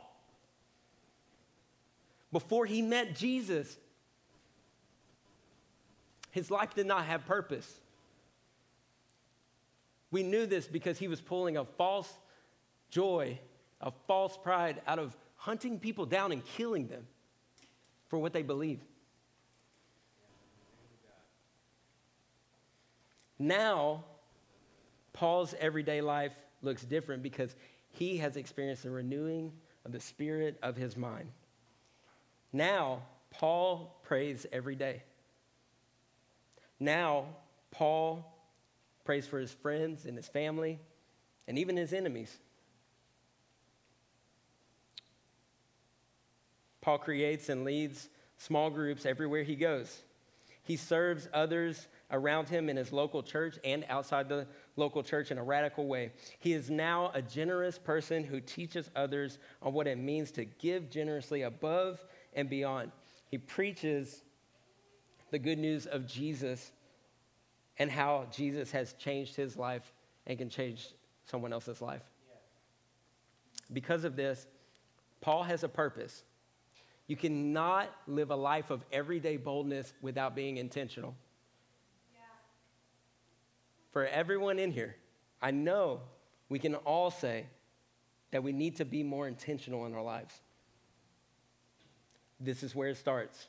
[2.31, 3.77] Before he met Jesus,
[6.31, 7.71] his life did not have purpose.
[10.13, 12.11] We knew this because he was pulling a false
[12.93, 13.41] joy,
[13.81, 17.05] of false pride out of hunting people down and killing them
[18.07, 18.79] for what they believe.
[23.41, 24.05] Now,
[25.13, 26.33] Paul's everyday life
[26.63, 27.57] looks different because
[27.91, 29.53] he has experienced the renewing
[29.85, 31.29] of the spirit of his mind.
[32.53, 35.03] Now, Paul prays every day.
[36.79, 37.25] Now,
[37.73, 38.33] Paul
[39.05, 40.79] prays for his friends and his family
[41.49, 42.39] and even his enemies.
[46.83, 50.03] Paul creates and leads small groups everywhere he goes.
[50.65, 55.39] He serves others around him in his local church and outside the local church in
[55.39, 56.13] a radical way.
[56.39, 60.91] He is now a generous person who teaches others on what it means to give
[60.91, 62.05] generously above
[62.35, 62.93] and beyond.
[63.31, 64.23] He preaches
[65.31, 66.71] the good news of Jesus
[67.79, 69.93] and how Jesus has changed his life
[70.27, 70.89] and can change
[71.25, 72.03] someone else's life.
[73.73, 74.47] Because of this,
[75.21, 76.25] Paul has a purpose.
[77.07, 81.15] You cannot live a life of everyday boldness without being intentional.
[82.15, 82.21] Yeah.
[83.93, 84.97] For everyone in here,
[85.41, 86.01] I know
[86.49, 87.47] we can all say
[88.31, 90.35] that we need to be more intentional in our lives.
[92.41, 93.47] This is where it starts.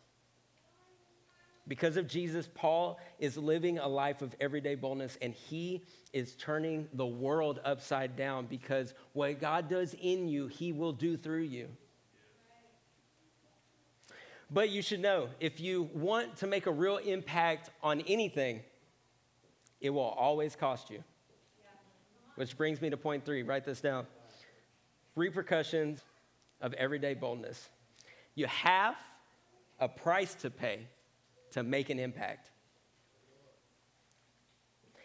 [1.67, 6.89] Because of Jesus, Paul is living a life of everyday boldness and he is turning
[6.93, 11.69] the world upside down because what God does in you, he will do through you.
[14.51, 18.61] But you should know if you want to make a real impact on anything,
[19.81, 21.03] it will always cost you.
[22.35, 23.43] Which brings me to point three.
[23.43, 24.07] Write this down
[25.15, 26.01] repercussions
[26.61, 27.69] of everyday boldness.
[28.35, 28.95] You have
[29.79, 30.87] a price to pay
[31.51, 32.49] to make an impact.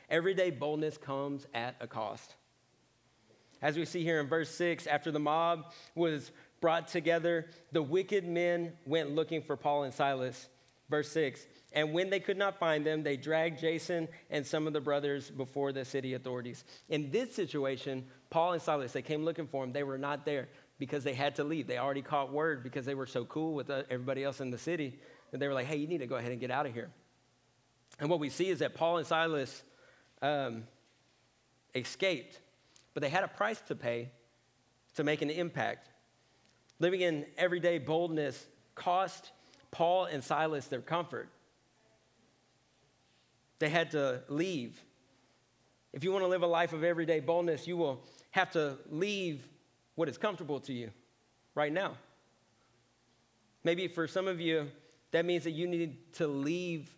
[0.09, 2.36] Everyday boldness comes at a cost.
[3.61, 6.30] As we see here in verse 6, after the mob was
[6.61, 10.48] brought together, the wicked men went looking for Paul and Silas.
[10.90, 14.72] Verse 6 And when they could not find them, they dragged Jason and some of
[14.72, 16.64] the brothers before the city authorities.
[16.88, 19.72] In this situation, Paul and Silas, they came looking for him.
[19.72, 20.48] They were not there
[20.78, 21.66] because they had to leave.
[21.66, 24.59] They already caught word because they were so cool with uh, everybody else in the
[24.59, 24.98] city
[25.30, 26.90] that they were like, hey, you need to go ahead and get out of here.
[28.00, 29.62] And what we see is that Paul and Silas
[30.22, 30.64] um,
[31.74, 32.40] escaped,
[32.94, 34.11] but they had a price to pay
[34.94, 35.90] to make an impact.
[36.80, 39.32] Living in everyday boldness cost
[39.70, 41.28] Paul and Silas their comfort.
[43.58, 44.80] They had to leave.
[45.92, 49.46] If you want to live a life of everyday boldness, you will have to leave
[49.96, 50.90] what is comfortable to you
[51.54, 51.96] right now.
[53.64, 54.68] Maybe for some of you,
[55.10, 56.88] that means that you need to leave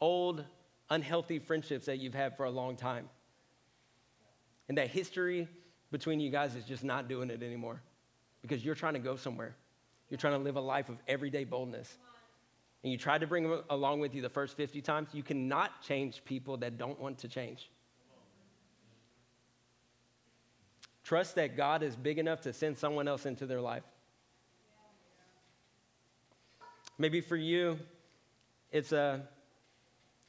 [0.00, 0.44] old,
[0.90, 3.08] unhealthy friendships that you've had for a long time.
[4.68, 5.48] And that history
[5.90, 7.80] between you guys is just not doing it anymore
[8.42, 9.54] because you're trying to go somewhere.
[10.10, 11.96] You're trying to live a life of everyday boldness.
[12.82, 15.08] And you tried to bring them along with you the first 50 times.
[15.12, 17.70] You cannot change people that don't want to change.
[21.04, 23.84] Trust that God is big enough to send someone else into their life.
[26.98, 27.78] Maybe for you,
[28.70, 29.18] it's a, uh,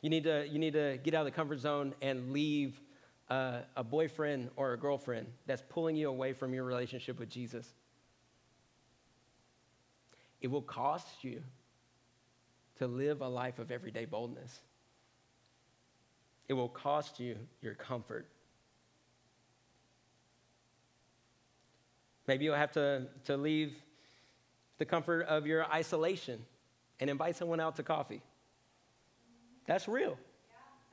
[0.01, 2.82] you, need to, you need to get out of the comfort zone and leave
[3.30, 7.74] uh, a boyfriend or a girlfriend that's pulling you away from your relationship with Jesus.
[10.43, 11.41] It will cost you
[12.75, 14.59] to live a life of everyday boldness.
[16.49, 18.27] It will cost you your comfort.
[22.27, 23.75] Maybe you'll have to, to leave
[24.79, 26.45] the comfort of your isolation
[26.99, 28.21] and invite someone out to coffee.
[29.65, 30.17] That's real.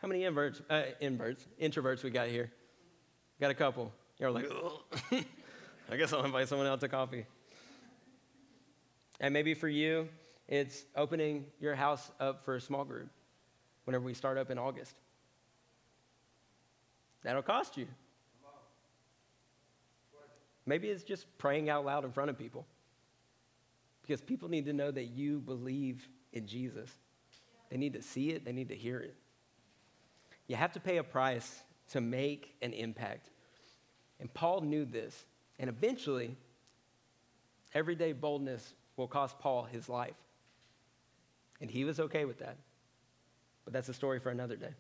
[0.01, 2.53] How many inverts, uh, inverts, introverts we got here?
[3.41, 3.93] Got a couple.
[4.19, 4.47] You're like,
[5.91, 7.27] I guess I'll invite someone out to coffee.
[9.21, 10.09] And maybe for you,
[10.49, 13.09] it's opening your house up for a small group
[13.85, 14.97] whenever we start up in August.
[17.23, 17.87] That'll cost you.
[20.67, 22.67] Maybe it's just praying out loud in front of people.
[24.03, 26.91] Because people need to know that you believe in Jesus.
[27.71, 29.15] They need to see it, they need to hear it.
[30.49, 33.31] You have to pay a price to make an impact.
[34.19, 35.25] And Paul knew this.
[35.59, 36.37] And eventually,
[37.75, 40.15] everyday boldness will cost Paul his life.
[41.61, 42.59] And he was okay with that.
[43.65, 44.75] But that's a story for another day.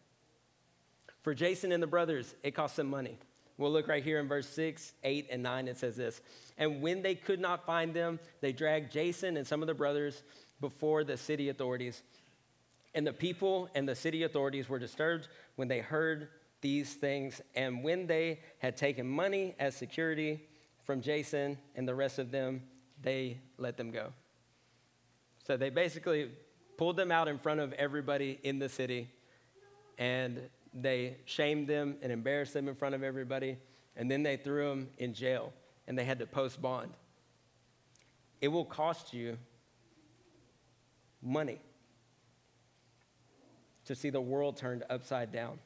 [1.22, 3.18] For Jason and the brothers, it cost them money.
[3.56, 5.68] We'll look right here in verse 6, 8, and 9.
[5.68, 6.20] It says this
[6.58, 10.22] And when they could not find them, they dragged Jason and some of the brothers
[10.60, 12.02] before the city authorities.
[12.94, 16.28] And the people and the city authorities were disturbed when they heard
[16.60, 17.40] these things.
[17.54, 20.46] And when they had taken money as security
[20.82, 22.62] from Jason and the rest of them,
[23.02, 24.12] they let them go.
[25.46, 26.30] So they basically
[26.76, 29.10] pulled them out in front of everybody in the city
[29.98, 30.40] and
[30.72, 33.58] they shamed them and embarrassed them in front of everybody.
[33.96, 35.52] And then they threw them in jail
[35.86, 36.92] and they had to post bond.
[38.40, 39.36] It will cost you
[41.22, 41.60] money
[43.84, 45.58] to see the world turned upside down.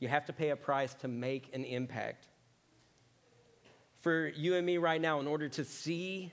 [0.00, 2.26] You have to pay a price to make an impact.
[4.08, 6.32] For you and me right now, in order to see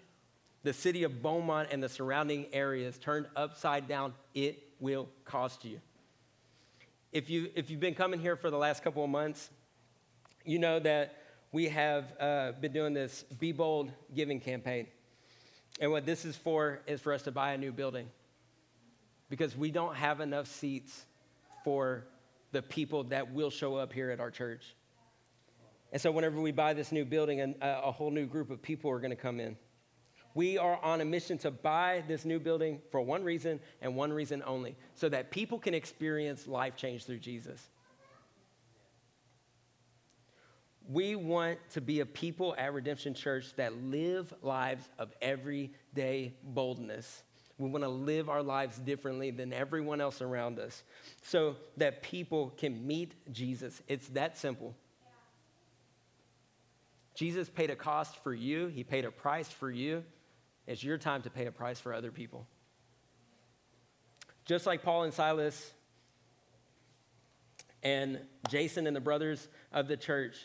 [0.63, 5.81] the city of Beaumont and the surrounding areas turned upside down, it will cost you.
[7.11, 9.49] If, you, if you've been coming here for the last couple of months,
[10.45, 11.17] you know that
[11.51, 14.87] we have uh, been doing this Be Bold giving campaign.
[15.81, 18.07] And what this is for is for us to buy a new building
[19.29, 21.05] because we don't have enough seats
[21.65, 22.05] for
[22.53, 24.63] the people that will show up here at our church.
[25.91, 28.91] And so, whenever we buy this new building, a, a whole new group of people
[28.91, 29.55] are going to come in.
[30.35, 34.11] We are on a mission to buy this new building for one reason and one
[34.11, 37.69] reason only so that people can experience life change through Jesus.
[40.87, 47.23] We want to be a people at Redemption Church that live lives of everyday boldness.
[47.57, 50.83] We want to live our lives differently than everyone else around us
[51.23, 53.81] so that people can meet Jesus.
[53.87, 54.75] It's that simple.
[57.15, 60.03] Jesus paid a cost for you, He paid a price for you.
[60.67, 62.47] It's your time to pay a price for other people.
[64.45, 65.71] Just like Paul and Silas
[67.81, 70.35] and Jason and the brothers of the church,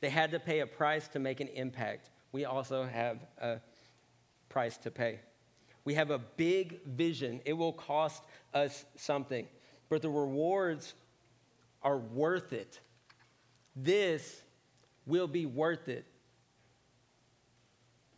[0.00, 2.10] they had to pay a price to make an impact.
[2.32, 3.60] We also have a
[4.48, 5.20] price to pay.
[5.84, 7.40] We have a big vision.
[7.44, 9.46] It will cost us something,
[9.88, 10.94] but the rewards
[11.82, 12.80] are worth it.
[13.76, 14.40] This
[15.06, 16.06] will be worth it.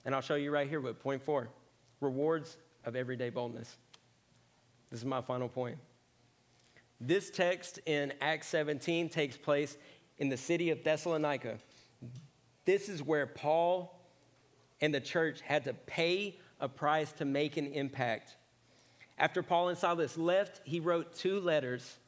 [0.05, 1.49] And I'll show you right here with point four
[2.01, 3.76] rewards of everyday boldness.
[4.91, 5.78] This is my final point.
[7.01, 9.76] This text in Acts 17 takes place
[10.18, 11.59] in the city of Thessalonica.
[12.64, 14.01] This is where Paul
[14.80, 18.37] and the church had to pay a price to make an impact.
[19.18, 21.99] After Paul and Silas left, he wrote two letters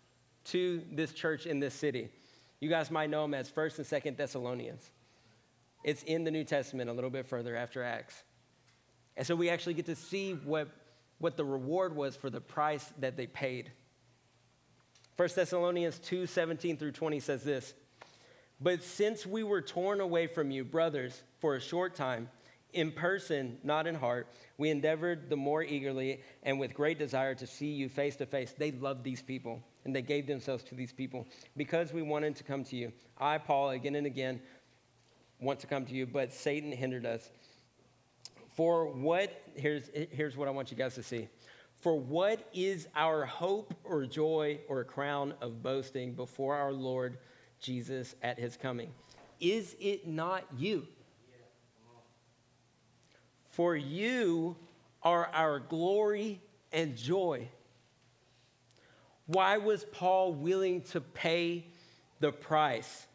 [0.47, 2.11] to this church in this city.
[2.61, 4.91] You guys might know them as 1st and 2nd Thessalonians.
[5.85, 8.23] It's in the New Testament a little bit further after Acts.
[9.17, 10.69] And so we actually get to see what,
[11.19, 13.71] what the reward was for the price that they paid.
[15.17, 17.75] 1 Thessalonians 2 17 through 20 says this
[18.61, 22.29] But since we were torn away from you, brothers, for a short time,
[22.73, 27.47] in person, not in heart, we endeavored the more eagerly and with great desire to
[27.47, 28.53] see you face to face.
[28.57, 31.27] They loved these people and they gave themselves to these people
[31.57, 32.93] because we wanted to come to you.
[33.19, 34.41] I, Paul, again and again,
[35.41, 37.31] want to come to you, but Satan hindered us.
[38.55, 41.29] For what, here's, here's what I want you guys to see.
[41.81, 47.19] For what is our hope or joy or crown of boasting before our Lord
[47.61, 48.91] Jesus at his coming?
[49.39, 50.89] Is it not you?
[53.49, 54.57] For you
[55.03, 56.41] are our glory
[56.73, 57.49] and joy.
[59.29, 61.67] Why was Paul willing to pay
[62.19, 63.07] the price?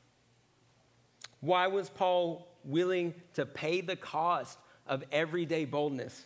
[1.41, 6.26] Why was Paul willing to pay the cost of everyday boldness?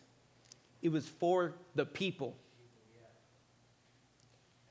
[0.81, 2.35] It was for the people.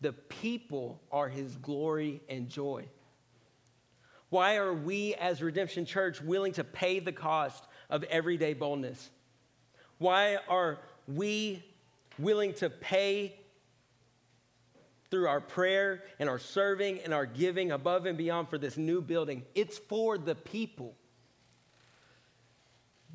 [0.03, 2.85] The people are his glory and joy.
[4.29, 9.09] Why are we as Redemption Church willing to pay the cost of everyday boldness?
[9.97, 11.65] Why are we
[12.19, 13.41] willing to pay
[15.11, 19.01] through our prayer and our serving and our giving above and beyond for this new
[19.01, 19.45] building.
[19.55, 20.95] It's for the people.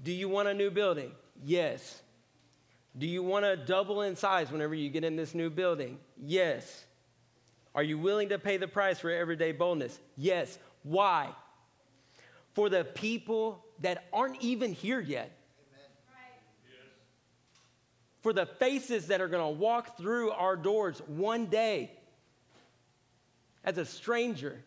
[0.03, 1.11] Do you want a new building?
[1.43, 2.01] Yes.
[2.97, 5.99] Do you want to double in size whenever you get in this new building?
[6.21, 6.85] Yes.
[7.73, 9.99] Are you willing to pay the price for everyday boldness?
[10.17, 10.57] Yes.
[10.83, 11.29] Why?
[12.53, 15.31] For the people that aren't even here yet.
[18.22, 21.91] For the faces that are going to walk through our doors one day
[23.63, 24.63] as a stranger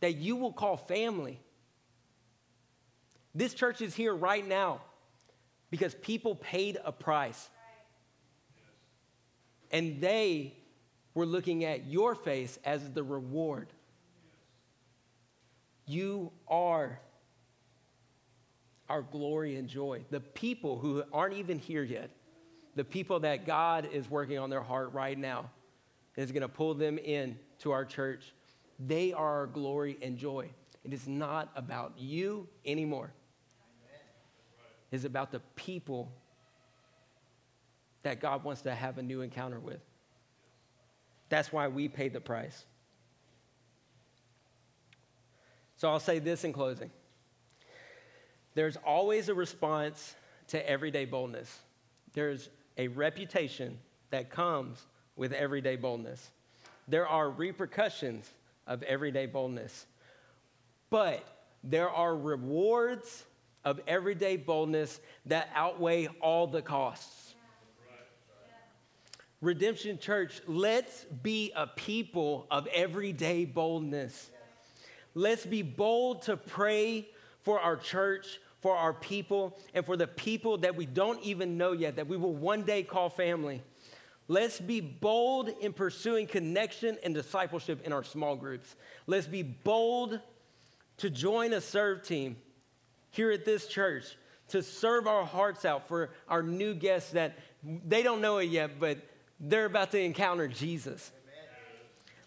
[0.00, 1.40] that you will call family.
[3.34, 4.80] This church is here right now
[5.70, 7.48] because people paid a price.
[9.70, 10.54] And they
[11.14, 13.68] were looking at your face as the reward.
[15.86, 17.00] You are
[18.88, 20.04] our glory and joy.
[20.10, 22.10] The people who aren't even here yet,
[22.74, 25.50] the people that God is working on their heart right now,
[26.16, 28.32] is going to pull them in to our church.
[28.78, 30.50] They are our glory and joy.
[30.84, 33.12] It is not about you anymore.
[34.90, 36.10] It's about the people
[38.02, 39.80] that God wants to have a new encounter with.
[41.28, 42.64] That's why we paid the price.
[45.76, 46.90] So I'll say this in closing
[48.54, 50.14] there's always a response
[50.48, 51.60] to everyday boldness,
[52.12, 52.50] there's
[52.80, 53.78] a reputation
[54.10, 56.30] that comes with everyday boldness.
[56.88, 58.30] There are repercussions
[58.66, 59.84] of everyday boldness,
[60.88, 61.22] but
[61.62, 63.26] there are rewards
[63.66, 67.34] of everyday boldness that outweigh all the costs.
[69.42, 74.30] Redemption Church, let's be a people of everyday boldness.
[75.12, 77.10] Let's be bold to pray
[77.42, 81.72] for our church, for our people, and for the people that we don't even know
[81.72, 83.62] yet, that we will one day call family.
[84.28, 88.76] Let's be bold in pursuing connection and discipleship in our small groups.
[89.06, 90.20] Let's be bold
[90.98, 92.36] to join a serve team
[93.10, 94.16] here at this church
[94.48, 98.78] to serve our hearts out for our new guests that they don't know it yet,
[98.78, 98.98] but
[99.38, 101.10] they're about to encounter Jesus.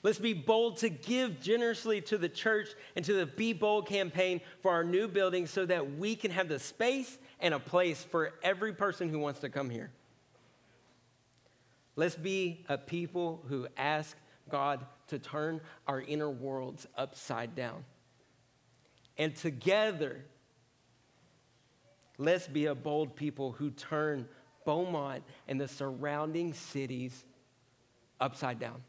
[0.03, 4.41] Let's be bold to give generously to the church and to the Be Bold campaign
[4.61, 8.33] for our new building so that we can have the space and a place for
[8.43, 9.91] every person who wants to come here.
[11.95, 14.17] Let's be a people who ask
[14.49, 17.85] God to turn our inner worlds upside down.
[19.17, 20.25] And together,
[22.17, 24.27] let's be a bold people who turn
[24.65, 27.23] Beaumont and the surrounding cities
[28.19, 28.81] upside down.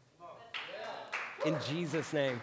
[1.45, 2.41] In Jesus' name.